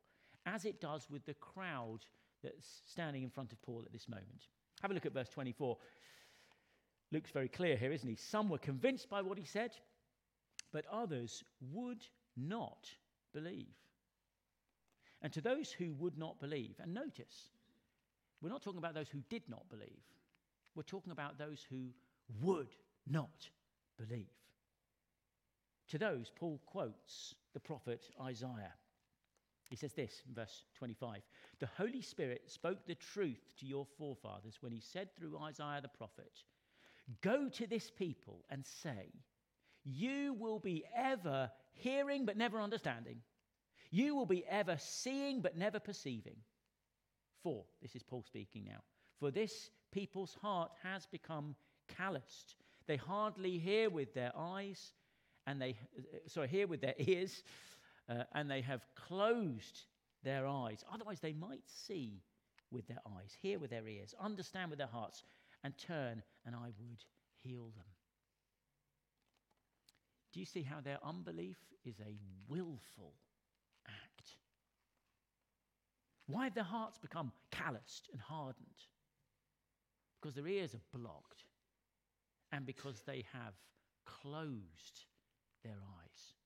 as 0.48 0.64
it 0.64 0.80
does 0.80 1.08
with 1.10 1.24
the 1.26 1.34
crowd 1.34 2.00
that's 2.42 2.82
standing 2.86 3.22
in 3.22 3.30
front 3.30 3.52
of 3.52 3.60
Paul 3.62 3.82
at 3.84 3.92
this 3.92 4.08
moment. 4.08 4.46
Have 4.82 4.90
a 4.90 4.94
look 4.94 5.06
at 5.06 5.12
verse 5.12 5.28
24. 5.28 5.76
Luke's 7.10 7.30
very 7.30 7.48
clear 7.48 7.76
here, 7.76 7.92
isn't 7.92 8.08
he? 8.08 8.16
Some 8.16 8.48
were 8.48 8.58
convinced 8.58 9.08
by 9.08 9.22
what 9.22 9.38
he 9.38 9.44
said, 9.44 9.72
but 10.72 10.84
others 10.90 11.42
would 11.72 12.04
not 12.36 12.88
believe. 13.32 13.74
And 15.22 15.32
to 15.32 15.40
those 15.40 15.72
who 15.72 15.94
would 15.94 16.16
not 16.16 16.38
believe, 16.38 16.76
and 16.80 16.94
notice, 16.94 17.50
we're 18.40 18.50
not 18.50 18.62
talking 18.62 18.78
about 18.78 18.94
those 18.94 19.08
who 19.08 19.22
did 19.28 19.42
not 19.48 19.68
believe, 19.68 20.02
we're 20.74 20.82
talking 20.82 21.12
about 21.12 21.38
those 21.38 21.66
who 21.68 21.88
would 22.40 22.68
not 23.10 23.48
believe. 23.96 24.28
To 25.88 25.98
those, 25.98 26.30
Paul 26.36 26.60
quotes 26.66 27.34
the 27.54 27.60
prophet 27.60 28.10
Isaiah. 28.22 28.74
He 29.68 29.76
says 29.76 29.92
this 29.92 30.22
in 30.26 30.34
verse 30.34 30.64
25 30.78 31.20
The 31.60 31.68
Holy 31.76 32.00
Spirit 32.00 32.42
spoke 32.46 32.86
the 32.86 32.94
truth 32.94 33.54
to 33.60 33.66
your 33.66 33.86
forefathers 33.98 34.58
when 34.60 34.72
he 34.72 34.80
said 34.80 35.14
through 35.14 35.38
Isaiah 35.38 35.80
the 35.82 35.88
prophet, 35.88 36.32
Go 37.22 37.48
to 37.50 37.66
this 37.66 37.90
people 37.90 38.44
and 38.50 38.64
say, 38.64 39.12
You 39.84 40.34
will 40.34 40.58
be 40.58 40.84
ever 40.96 41.50
hearing 41.72 42.24
but 42.24 42.36
never 42.36 42.60
understanding. 42.60 43.20
You 43.90 44.14
will 44.14 44.26
be 44.26 44.44
ever 44.48 44.76
seeing 44.78 45.40
but 45.40 45.56
never 45.56 45.78
perceiving. 45.78 46.36
For, 47.42 47.64
this 47.80 47.94
is 47.94 48.02
Paul 48.02 48.22
speaking 48.22 48.64
now, 48.64 48.80
for 49.18 49.30
this 49.30 49.70
people's 49.92 50.36
heart 50.42 50.70
has 50.82 51.06
become 51.06 51.54
calloused. 51.96 52.56
They 52.86 52.96
hardly 52.96 53.58
hear 53.58 53.90
with 53.90 54.14
their 54.14 54.32
eyes 54.36 54.92
and 55.46 55.62
they, 55.62 55.76
uh, 55.96 56.18
sorry, 56.26 56.48
hear 56.48 56.66
with 56.66 56.82
their 56.82 56.94
ears, 56.98 57.42
uh, 58.08 58.24
and 58.34 58.50
they 58.50 58.60
have 58.62 58.84
closed 58.94 59.84
their 60.22 60.46
eyes. 60.46 60.84
Otherwise, 60.92 61.20
they 61.20 61.32
might 61.32 61.62
see 61.66 62.22
with 62.70 62.86
their 62.86 63.00
eyes, 63.06 63.36
hear 63.40 63.58
with 63.58 63.70
their 63.70 63.86
ears, 63.86 64.14
understand 64.20 64.70
with 64.70 64.78
their 64.78 64.88
hearts, 64.88 65.22
and 65.64 65.76
turn, 65.78 66.22
and 66.46 66.54
I 66.54 66.70
would 66.78 67.04
heal 67.42 67.70
them. 67.76 67.84
Do 70.32 70.40
you 70.40 70.46
see 70.46 70.62
how 70.62 70.80
their 70.80 70.98
unbelief 71.04 71.56
is 71.84 71.98
a 72.00 72.18
willful 72.48 73.14
act? 73.86 74.36
Why 76.26 76.44
have 76.44 76.54
their 76.54 76.64
hearts 76.64 76.98
become 76.98 77.32
calloused 77.50 78.10
and 78.12 78.20
hardened? 78.20 78.66
Because 80.20 80.34
their 80.34 80.46
ears 80.46 80.74
are 80.74 80.98
blocked 80.98 81.44
and 82.52 82.66
because 82.66 83.02
they 83.06 83.24
have 83.32 83.54
closed 84.04 85.06
their 85.64 85.72
eyes. 85.72 86.37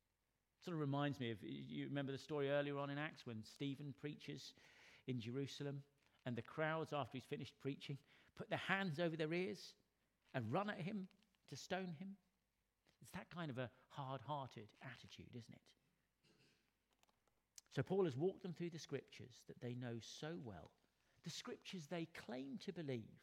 Sort 0.64 0.74
of 0.74 0.80
reminds 0.80 1.18
me 1.18 1.32
of, 1.32 1.38
you 1.42 1.86
remember 1.86 2.12
the 2.12 2.18
story 2.18 2.50
earlier 2.50 2.78
on 2.78 2.88
in 2.90 2.98
Acts 2.98 3.26
when 3.26 3.42
Stephen 3.42 3.92
preaches 4.00 4.52
in 5.08 5.20
Jerusalem 5.20 5.82
and 6.24 6.36
the 6.36 6.42
crowds, 6.42 6.92
after 6.92 7.18
he's 7.18 7.24
finished 7.24 7.54
preaching, 7.60 7.98
put 8.36 8.48
their 8.48 8.58
hands 8.58 9.00
over 9.00 9.16
their 9.16 9.32
ears 9.32 9.74
and 10.34 10.52
run 10.52 10.70
at 10.70 10.80
him 10.80 11.08
to 11.48 11.56
stone 11.56 11.94
him? 11.98 12.16
It's 13.02 13.10
that 13.10 13.28
kind 13.34 13.50
of 13.50 13.58
a 13.58 13.70
hard 13.88 14.20
hearted 14.24 14.68
attitude, 14.82 15.30
isn't 15.30 15.52
it? 15.52 15.60
So 17.74 17.82
Paul 17.82 18.04
has 18.04 18.16
walked 18.16 18.42
them 18.42 18.52
through 18.52 18.70
the 18.70 18.78
scriptures 18.78 19.42
that 19.48 19.60
they 19.60 19.74
know 19.74 19.96
so 20.00 20.34
well, 20.44 20.70
the 21.24 21.30
scriptures 21.30 21.86
they 21.90 22.06
claim 22.26 22.58
to 22.64 22.72
believe. 22.72 23.18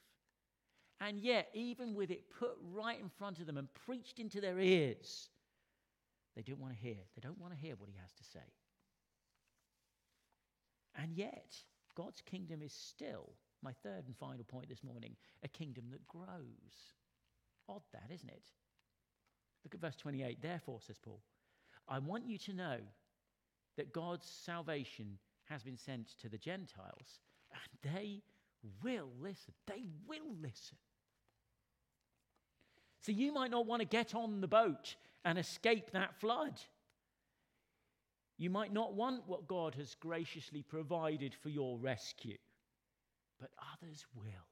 And 1.00 1.20
yet, 1.20 1.48
even 1.54 1.94
with 1.94 2.12
it 2.12 2.30
put 2.38 2.58
right 2.74 3.00
in 3.00 3.08
front 3.08 3.40
of 3.40 3.46
them 3.46 3.58
and 3.58 3.74
preached 3.86 4.20
into 4.20 4.42
their 4.42 4.60
ears, 4.60 5.30
they 6.40 6.52
don't 6.52 6.62
want 6.62 6.74
to 6.74 6.80
hear. 6.80 6.96
They 7.16 7.22
don't 7.22 7.38
want 7.38 7.52
to 7.52 7.60
hear 7.60 7.76
what 7.76 7.90
he 7.90 7.98
has 8.00 8.14
to 8.14 8.24
say. 8.24 8.54
And 10.96 11.14
yet, 11.14 11.54
God's 11.98 12.22
kingdom 12.22 12.62
is 12.62 12.72
still 12.72 13.34
My 13.62 13.74
third 13.84 14.06
and 14.08 14.16
final 14.16 14.46
point 14.46 14.70
this 14.70 14.86
morning 14.86 15.18
a 15.44 15.50
kingdom 15.50 15.84
that 15.92 16.08
grows. 16.08 16.94
Odd 17.68 17.82
that, 17.92 18.10
isn't 18.14 18.30
it? 18.30 18.46
Look 19.66 19.76
at 19.76 19.82
verse 19.82 19.98
28. 19.98 20.42
Therefore, 20.42 20.80
says 20.80 20.98
Paul, 20.98 21.20
I 21.90 22.00
want 22.00 22.26
you 22.26 22.38
to 22.38 22.54
know 22.54 22.78
that 23.76 23.92
God's 23.92 24.26
salvation 24.46 25.18
has 25.50 25.62
been 25.62 25.76
sent 25.76 26.18
to 26.22 26.30
the 26.30 26.38
Gentiles, 26.38 27.20
and 27.52 27.94
they 27.94 28.22
will 28.82 29.10
listen. 29.20 29.54
They 29.68 29.84
will 30.08 30.36
listen. 30.42 30.78
So 33.02 33.12
you 33.12 33.34
might 33.34 33.52
not 33.52 33.66
want 33.66 33.82
to 33.82 33.88
get 33.88 34.16
on 34.16 34.40
the 34.40 34.48
boat 34.48 34.96
and 35.26 35.38
escape 35.38 35.92
that 35.92 36.20
flood. 36.20 36.60
You 38.38 38.50
might 38.50 38.72
not 38.72 38.94
want 38.94 39.28
what 39.28 39.48
God 39.48 39.76
has 39.76 39.96
graciously 39.96 40.64
provided 40.64 41.36
for 41.36 41.50
your 41.50 41.78
rescue, 41.78 42.38
but 43.40 43.50
others 43.74 44.06
will. 44.16 44.48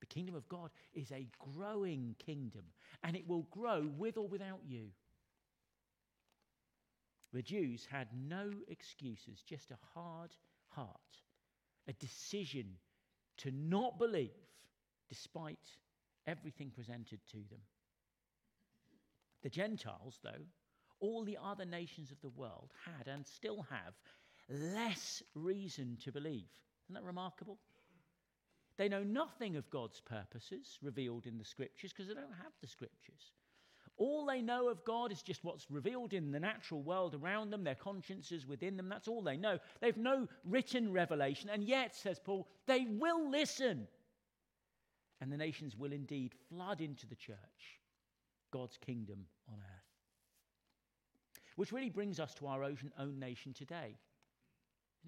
The 0.00 0.06
kingdom 0.06 0.34
of 0.34 0.46
God 0.48 0.70
is 0.92 1.10
a 1.10 1.26
growing 1.56 2.14
kingdom, 2.18 2.64
and 3.02 3.16
it 3.16 3.26
will 3.26 3.46
grow 3.50 3.90
with 3.96 4.18
or 4.18 4.28
without 4.28 4.60
you. 4.66 4.88
The 7.32 7.42
Jews 7.42 7.86
had 7.90 8.08
no 8.14 8.50
excuses, 8.68 9.42
just 9.44 9.70
a 9.70 9.78
hard 9.94 10.36
heart, 10.68 11.22
a 11.88 11.92
decision 11.94 12.66
to 13.38 13.50
not 13.50 13.98
believe 13.98 14.30
despite 15.08 15.58
everything 16.26 16.70
presented 16.70 17.20
to 17.30 17.38
them. 17.50 17.60
The 19.44 19.50
Gentiles, 19.50 20.18
though, 20.24 20.42
all 21.00 21.22
the 21.22 21.38
other 21.40 21.66
nations 21.66 22.10
of 22.10 22.20
the 22.22 22.30
world 22.30 22.72
had 22.84 23.06
and 23.06 23.24
still 23.26 23.66
have 23.70 23.94
less 24.48 25.22
reason 25.34 25.98
to 26.02 26.10
believe. 26.10 26.48
Isn't 26.86 26.94
that 26.94 27.04
remarkable? 27.04 27.58
They 28.78 28.88
know 28.88 29.02
nothing 29.02 29.56
of 29.56 29.70
God's 29.70 30.00
purposes 30.00 30.78
revealed 30.82 31.26
in 31.26 31.38
the 31.38 31.44
scriptures 31.44 31.92
because 31.92 32.08
they 32.08 32.14
don't 32.14 32.32
have 32.42 32.52
the 32.60 32.66
scriptures. 32.66 33.32
All 33.96 34.26
they 34.26 34.42
know 34.42 34.68
of 34.68 34.84
God 34.84 35.12
is 35.12 35.22
just 35.22 35.44
what's 35.44 35.70
revealed 35.70 36.14
in 36.14 36.32
the 36.32 36.40
natural 36.40 36.82
world 36.82 37.14
around 37.14 37.50
them, 37.50 37.62
their 37.62 37.76
consciences 37.76 38.46
within 38.46 38.76
them. 38.76 38.88
That's 38.88 39.06
all 39.06 39.22
they 39.22 39.36
know. 39.36 39.58
They've 39.80 39.96
no 39.96 40.26
written 40.44 40.90
revelation, 40.90 41.50
and 41.50 41.62
yet, 41.62 41.94
says 41.94 42.18
Paul, 42.18 42.48
they 42.66 42.86
will 42.88 43.30
listen. 43.30 43.86
And 45.20 45.30
the 45.30 45.36
nations 45.36 45.76
will 45.76 45.92
indeed 45.92 46.32
flood 46.48 46.80
into 46.80 47.06
the 47.06 47.14
church, 47.14 47.38
God's 48.54 48.78
kingdom 48.78 49.26
on 49.48 49.58
earth. 49.58 49.90
Which 51.56 51.72
really 51.72 51.90
brings 51.90 52.20
us 52.20 52.34
to 52.34 52.46
our 52.46 52.62
own 52.62 52.78
own 53.00 53.18
nation 53.18 53.52
today. 53.52 53.96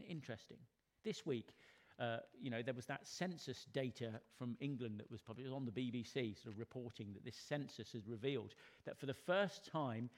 Interesting? 0.09 0.59
This 1.05 1.25
week, 1.25 1.55
uh, 2.01 2.19
you 2.41 2.51
know, 2.51 2.61
there 2.61 2.75
was 2.75 2.87
that 2.87 3.07
census 3.07 3.67
data 3.73 4.21
from 4.37 4.57
England 4.61 4.99
that 4.99 5.11
was 5.11 5.21
published 5.21 5.53
on 5.53 5.65
the 5.65 5.71
BBC, 5.71 6.43
sort 6.43 6.55
of 6.55 6.59
reporting 6.59 7.13
that 7.15 7.25
this 7.25 7.37
census 7.37 7.93
has 7.93 8.09
revealed 8.09 8.55
that 8.85 8.99
for 8.99 9.07
the 9.07 9.15
first 9.15 9.65
time 9.65 10.11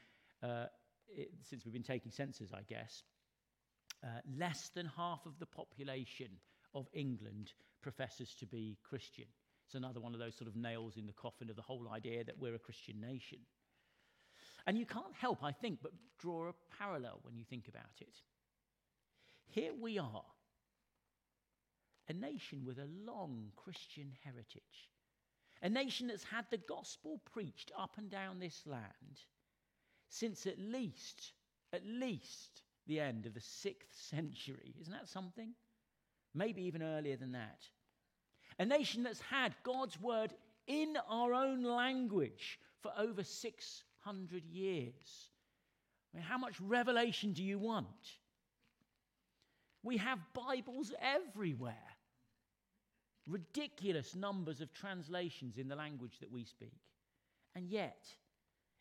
uh, 0.43 0.65
it, 1.07 1.31
since 1.43 1.67
we've 1.67 1.75
been 1.75 1.83
taking 1.83 2.11
census, 2.11 2.51
I 2.55 2.63
guess, 2.63 3.03
uh, 4.03 4.21
less 4.39 4.71
than 4.71 4.91
half 4.97 5.27
of 5.27 5.39
the 5.39 5.47
population 5.47 6.31
of 6.75 6.89
England 6.95 7.53
professes 7.83 8.35
to 8.37 8.47
be 8.47 8.79
Christian. 8.83 9.27
It's 9.69 9.75
another 9.75 10.01
one 10.01 10.15
of 10.15 10.19
those 10.19 10.35
sort 10.35 10.49
of 10.49 10.57
nails 10.57 10.97
in 10.97 11.05
the 11.05 11.13
coffin 11.13 11.51
of 11.51 11.57
the 11.57 11.61
whole 11.61 11.91
idea 11.93 12.25
that 12.25 12.39
we're 12.39 12.55
a 12.55 12.59
Christian 12.59 13.03
nation. 13.03 13.37
And 14.67 14.79
you 14.79 14.87
can't 14.87 15.13
help, 15.13 15.45
I 15.45 15.53
think, 15.53 15.81
but 15.83 15.93
draw 16.19 16.49
a 16.49 16.55
parallel 16.79 17.19
when 17.21 17.37
you 17.37 17.45
think 17.45 17.69
about 17.69 18.01
it. 18.01 18.17
Here 19.51 19.73
we 19.79 19.99
are, 19.99 20.25
a 22.09 22.15
nation 22.15 22.65
with 22.65 22.79
a 22.79 22.89
long 23.05 23.53
Christian 23.57 24.11
heritage, 24.25 24.89
a 25.61 25.69
nation 25.69 26.07
that's 26.07 26.25
had 26.25 26.47
the 26.51 26.57
gospel 26.67 27.21
preached 27.31 27.71
up 27.79 27.99
and 27.99 28.11
down 28.11 28.39
this 28.39 28.63
land 28.65 29.21
since 30.09 30.47
at 30.47 30.59
least, 30.59 31.33
at 31.75 31.85
least 31.85 32.63
the 32.87 33.01
end 33.01 33.27
of 33.27 33.35
the 33.35 33.41
sixth 33.43 33.95
century. 33.95 34.75
Isn't 34.81 34.95
that 34.95 35.11
something? 35.11 35.53
Maybe 36.35 36.63
even 36.63 36.83
earlier 36.83 37.17
than 37.17 37.33
that. 37.33 37.67
A 38.59 38.67
nation 38.67 39.03
that's 39.03 39.21
had 39.21 39.55
God's 39.63 40.01
word 40.01 40.35
in 40.67 40.97
our 41.09 41.33
own 41.33 41.63
language 41.63 42.59
for 42.83 42.93
over 42.99 43.23
six 43.23 43.85
hundred 44.01 44.45
years. 44.47 45.31
I 46.13 46.17
mean, 46.17 46.25
how 46.25 46.39
much 46.39 46.61
revelation 46.61 47.33
do 47.33 47.43
you 47.45 47.59
want? 47.59 47.87
We 49.83 49.99
have 49.99 50.19
Bibles 50.35 50.93
everywhere. 51.01 51.75
Ridiculous 53.29 54.15
numbers 54.17 54.61
of 54.61 54.73
translations 54.73 55.59
in 55.59 55.69
the 55.69 55.77
language 55.77 56.19
that 56.21 56.33
we 56.33 56.45
speak. 56.45 56.81
And 57.55 57.69
yet, 57.69 58.07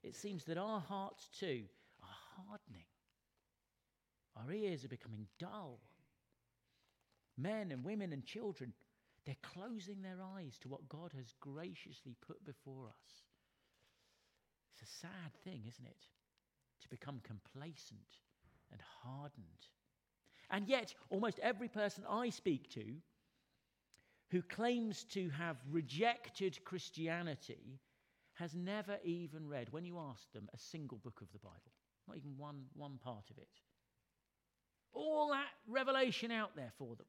it 0.03 0.15
seems 0.15 0.45
that 0.45 0.57
our 0.57 0.79
hearts 0.79 1.29
too 1.37 1.63
are 2.01 2.45
hardening. 2.47 2.85
Our 4.37 4.51
ears 4.51 4.85
are 4.85 4.89
becoming 4.89 5.27
dull. 5.39 5.79
Men 7.37 7.71
and 7.71 7.83
women 7.83 8.13
and 8.13 8.23
children, 8.23 8.73
they're 9.27 9.35
closing 9.43 10.01
their 10.01 10.19
eyes 10.37 10.57
to 10.61 10.69
what 10.69 10.87
God 10.87 11.11
has 11.17 11.33
graciously 11.41 12.15
put 12.25 12.43
before 12.45 12.87
us. 12.87 13.21
It's 14.71 14.89
a 14.89 14.99
sad 15.01 15.33
thing, 15.43 15.63
isn't 15.67 15.85
it? 15.85 16.03
To 16.83 16.89
become 16.89 17.19
complacent 17.23 18.07
and 18.71 18.79
hardened. 19.03 19.67
And 20.49 20.65
yet, 20.69 20.93
almost 21.09 21.39
every 21.39 21.67
person 21.67 22.05
I 22.09 22.29
speak 22.29 22.69
to 22.71 22.85
who 24.31 24.41
claims 24.41 25.03
to 25.11 25.29
have 25.31 25.57
rejected 25.69 26.63
Christianity 26.63 27.81
has 28.35 28.55
never 28.55 28.97
even 29.03 29.49
read, 29.49 29.67
when 29.71 29.83
you 29.83 29.99
ask 29.99 30.31
them, 30.31 30.47
a 30.53 30.57
single 30.57 30.99
book 30.99 31.19
of 31.21 31.31
the 31.33 31.39
Bible, 31.39 31.73
not 32.07 32.15
even 32.15 32.37
one, 32.37 32.63
one 32.75 32.97
part 33.03 33.29
of 33.29 33.37
it. 33.37 33.49
All 34.93 35.31
that 35.31 35.49
revelation 35.67 36.31
out 36.31 36.55
there 36.55 36.71
for 36.77 36.95
them, 36.95 37.07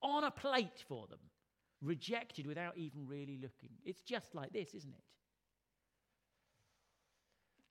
on 0.00 0.24
a 0.24 0.30
plate 0.30 0.82
for 0.88 1.06
them, 1.06 1.18
rejected 1.82 2.46
without 2.46 2.76
even 2.76 3.06
really 3.06 3.38
looking. 3.40 3.70
It's 3.84 4.00
just 4.00 4.34
like 4.34 4.52
this, 4.52 4.74
isn't 4.74 4.94
it? 4.94 5.04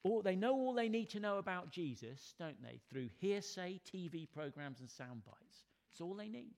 All, 0.04 0.22
they 0.22 0.36
know 0.36 0.54
all 0.54 0.74
they 0.74 0.90
need 0.90 1.10
to 1.10 1.20
know 1.20 1.38
about 1.38 1.72
Jesus, 1.72 2.34
don't 2.40 2.62
they? 2.64 2.80
Through 2.90 3.10
hearsay, 3.20 3.82
TV 3.86 4.28
programs, 4.32 4.80
and 4.80 4.90
sound 4.90 5.24
bites. 5.26 5.66
It's 5.92 6.02
all 6.02 6.16
they 6.16 6.30
need. 6.30 6.56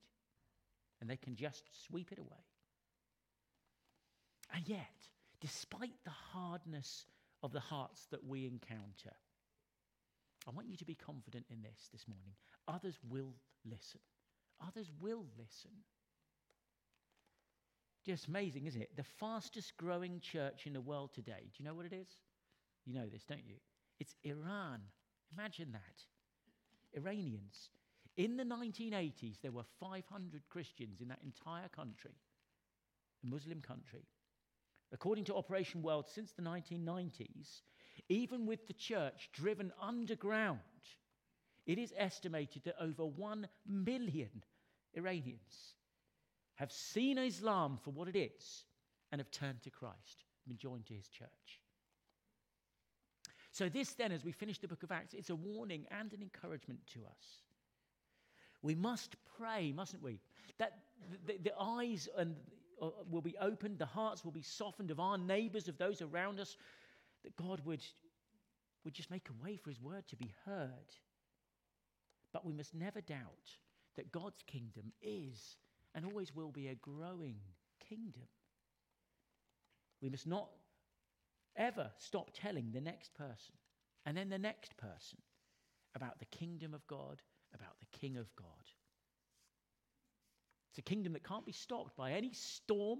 And 1.00 1.10
they 1.10 1.16
can 1.16 1.34
just 1.34 1.64
sweep 1.86 2.12
it 2.12 2.18
away. 2.18 2.44
And 4.54 4.68
yet, 4.68 5.08
despite 5.40 6.04
the 6.04 6.10
hardness 6.10 7.06
of 7.42 7.52
the 7.52 7.60
hearts 7.60 8.06
that 8.12 8.24
we 8.24 8.46
encounter, 8.46 9.16
I 10.46 10.50
want 10.52 10.68
you 10.68 10.76
to 10.76 10.84
be 10.84 10.94
confident 10.94 11.46
in 11.50 11.62
this 11.62 11.88
this 11.92 12.06
morning. 12.06 12.34
Others 12.68 12.98
will 13.08 13.34
listen. 13.64 14.00
Others 14.66 14.90
will 15.00 15.24
listen. 15.36 15.70
Just 18.04 18.26
amazing, 18.26 18.66
isn't 18.66 18.82
it? 18.82 18.96
The 18.96 19.04
fastest 19.04 19.76
growing 19.76 20.20
church 20.20 20.66
in 20.66 20.72
the 20.72 20.80
world 20.80 21.10
today, 21.14 21.42
do 21.44 21.62
you 21.62 21.64
know 21.64 21.74
what 21.74 21.86
it 21.86 21.92
is? 21.92 22.08
You 22.84 22.94
know 22.94 23.08
this, 23.08 23.22
don't 23.24 23.46
you? 23.46 23.56
It's 24.00 24.16
Iran. 24.24 24.80
Imagine 25.32 25.70
that. 25.72 27.00
Iranians. 27.00 27.70
In 28.16 28.36
the 28.36 28.44
1980s, 28.44 29.40
there 29.40 29.52
were 29.52 29.62
500 29.78 30.42
Christians 30.50 31.00
in 31.00 31.08
that 31.08 31.22
entire 31.24 31.68
country, 31.68 32.10
a 33.22 33.26
Muslim 33.26 33.60
country. 33.60 34.04
According 34.92 35.24
to 35.26 35.36
Operation 35.36 35.80
World, 35.80 36.06
since 36.12 36.32
the 36.32 36.42
1990s, 36.42 37.62
even 38.08 38.46
with 38.46 38.66
the 38.66 38.74
church 38.74 39.30
driven 39.32 39.72
underground, 39.80 40.58
it 41.66 41.78
is 41.78 41.94
estimated 41.96 42.64
that 42.64 42.74
over 42.80 43.06
1 43.06 43.48
million 43.66 44.44
Iranians 44.94 45.76
have 46.62 46.70
seen 46.70 47.18
Islam 47.18 47.76
for 47.82 47.90
what 47.90 48.06
it 48.06 48.16
is 48.16 48.66
and 49.10 49.20
have 49.20 49.32
turned 49.32 49.60
to 49.64 49.70
Christ, 49.70 50.24
been 50.46 50.56
joined 50.56 50.86
to 50.86 50.94
his 50.94 51.08
church. 51.08 51.60
So, 53.50 53.68
this 53.68 53.94
then, 53.94 54.12
as 54.12 54.24
we 54.24 54.30
finish 54.30 54.58
the 54.58 54.68
book 54.68 54.84
of 54.84 54.92
Acts, 54.92 55.12
it's 55.12 55.30
a 55.30 55.34
warning 55.34 55.86
and 55.90 56.12
an 56.12 56.22
encouragement 56.22 56.78
to 56.94 57.00
us. 57.00 57.42
We 58.62 58.76
must 58.76 59.16
pray, 59.36 59.72
mustn't 59.72 60.04
we? 60.04 60.20
That 60.58 60.78
the, 61.26 61.36
the 61.42 61.52
eyes 61.60 62.08
and, 62.16 62.36
uh, 62.80 62.90
will 63.10 63.22
be 63.22 63.36
opened, 63.40 63.80
the 63.80 63.84
hearts 63.84 64.24
will 64.24 64.30
be 64.30 64.42
softened 64.42 64.92
of 64.92 65.00
our 65.00 65.18
neighbors, 65.18 65.66
of 65.66 65.78
those 65.78 66.00
around 66.00 66.38
us, 66.38 66.56
that 67.24 67.34
God 67.34 67.60
would, 67.64 67.82
would 68.84 68.94
just 68.94 69.10
make 69.10 69.28
a 69.30 69.44
way 69.44 69.56
for 69.56 69.70
his 69.70 69.80
word 69.80 70.06
to 70.06 70.16
be 70.16 70.32
heard. 70.46 70.94
But 72.32 72.46
we 72.46 72.52
must 72.52 72.72
never 72.72 73.00
doubt 73.00 73.50
that 73.96 74.12
God's 74.12 74.44
kingdom 74.46 74.92
is 75.02 75.56
and 75.94 76.04
always 76.04 76.34
will 76.34 76.50
be 76.50 76.68
a 76.68 76.74
growing 76.74 77.36
kingdom. 77.88 78.28
We 80.00 80.10
must 80.10 80.26
not 80.26 80.48
ever 81.56 81.90
stop 81.98 82.30
telling 82.34 82.70
the 82.72 82.80
next 82.80 83.14
person 83.14 83.54
and 84.04 84.16
then 84.16 84.28
the 84.28 84.38
next 84.38 84.76
person 84.76 85.18
about 85.94 86.18
the 86.18 86.24
kingdom 86.26 86.74
of 86.74 86.86
God, 86.86 87.20
about 87.54 87.78
the 87.80 87.98
King 87.98 88.16
of 88.16 88.34
God. 88.36 88.46
It's 90.70 90.78
a 90.78 90.82
kingdom 90.82 91.12
that 91.12 91.22
can't 91.22 91.44
be 91.44 91.52
stopped 91.52 91.96
by 91.96 92.12
any 92.12 92.32
storm, 92.32 92.98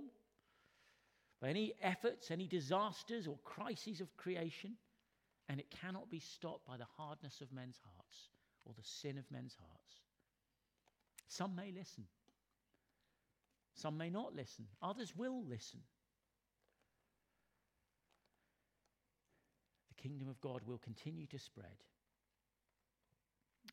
by 1.40 1.48
any 1.48 1.72
efforts, 1.80 2.30
any 2.30 2.46
disasters 2.46 3.26
or 3.26 3.38
crises 3.44 4.00
of 4.02 4.14
creation, 4.16 4.76
and 5.48 5.58
it 5.58 5.70
cannot 5.70 6.10
be 6.10 6.20
stopped 6.20 6.66
by 6.66 6.76
the 6.76 6.86
hardness 6.98 7.40
of 7.40 7.50
men's 7.50 7.80
hearts 7.82 8.28
or 8.64 8.74
the 8.74 8.84
sin 8.84 9.16
of 9.18 9.24
men's 9.30 9.56
hearts. 9.58 9.94
Some 11.28 11.56
may 11.56 11.72
listen, 11.72 12.04
some 13.74 13.96
may 13.96 14.10
not 14.10 14.34
listen, 14.34 14.66
others 14.82 15.14
will 15.16 15.44
listen. 15.44 15.80
The 19.88 20.02
kingdom 20.02 20.28
of 20.28 20.40
God 20.40 20.62
will 20.66 20.78
continue 20.78 21.26
to 21.26 21.38
spread. 21.38 21.84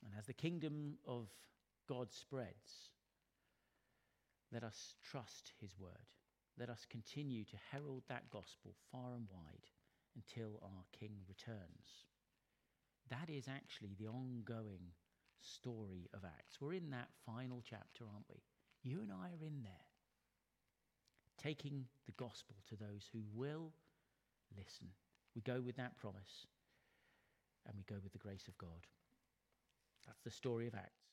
And 0.05 0.13
as 0.17 0.27
the 0.27 0.33
kingdom 0.33 0.97
of 1.05 1.27
God 1.87 2.11
spreads, 2.11 2.91
let 4.51 4.63
us 4.63 4.95
trust 5.03 5.53
his 5.59 5.77
word. 5.77 5.91
Let 6.57 6.69
us 6.69 6.85
continue 6.89 7.45
to 7.45 7.57
herald 7.71 8.03
that 8.09 8.29
gospel 8.29 8.75
far 8.91 9.15
and 9.15 9.27
wide 9.31 9.65
until 10.15 10.59
our 10.63 10.83
king 10.97 11.13
returns. 11.27 12.05
That 13.09 13.29
is 13.29 13.47
actually 13.47 13.95
the 13.97 14.07
ongoing 14.07 14.93
story 15.41 16.09
of 16.13 16.25
Acts. 16.25 16.59
We're 16.59 16.73
in 16.73 16.89
that 16.91 17.09
final 17.25 17.63
chapter, 17.67 18.05
aren't 18.11 18.29
we? 18.29 18.41
You 18.83 19.01
and 19.01 19.11
I 19.11 19.29
are 19.29 19.45
in 19.45 19.61
there, 19.63 19.88
taking 21.41 21.85
the 22.05 22.11
gospel 22.13 22.55
to 22.69 22.75
those 22.75 23.09
who 23.11 23.21
will 23.33 23.71
listen. 24.57 24.87
We 25.35 25.41
go 25.41 25.61
with 25.61 25.77
that 25.77 25.97
promise 25.97 26.47
and 27.65 27.75
we 27.77 27.83
go 27.83 27.99
with 28.03 28.11
the 28.13 28.19
grace 28.19 28.47
of 28.47 28.57
God. 28.57 28.87
That's 30.05 30.21
the 30.23 30.31
story 30.31 30.67
of 30.67 30.75
Acts. 30.75 31.08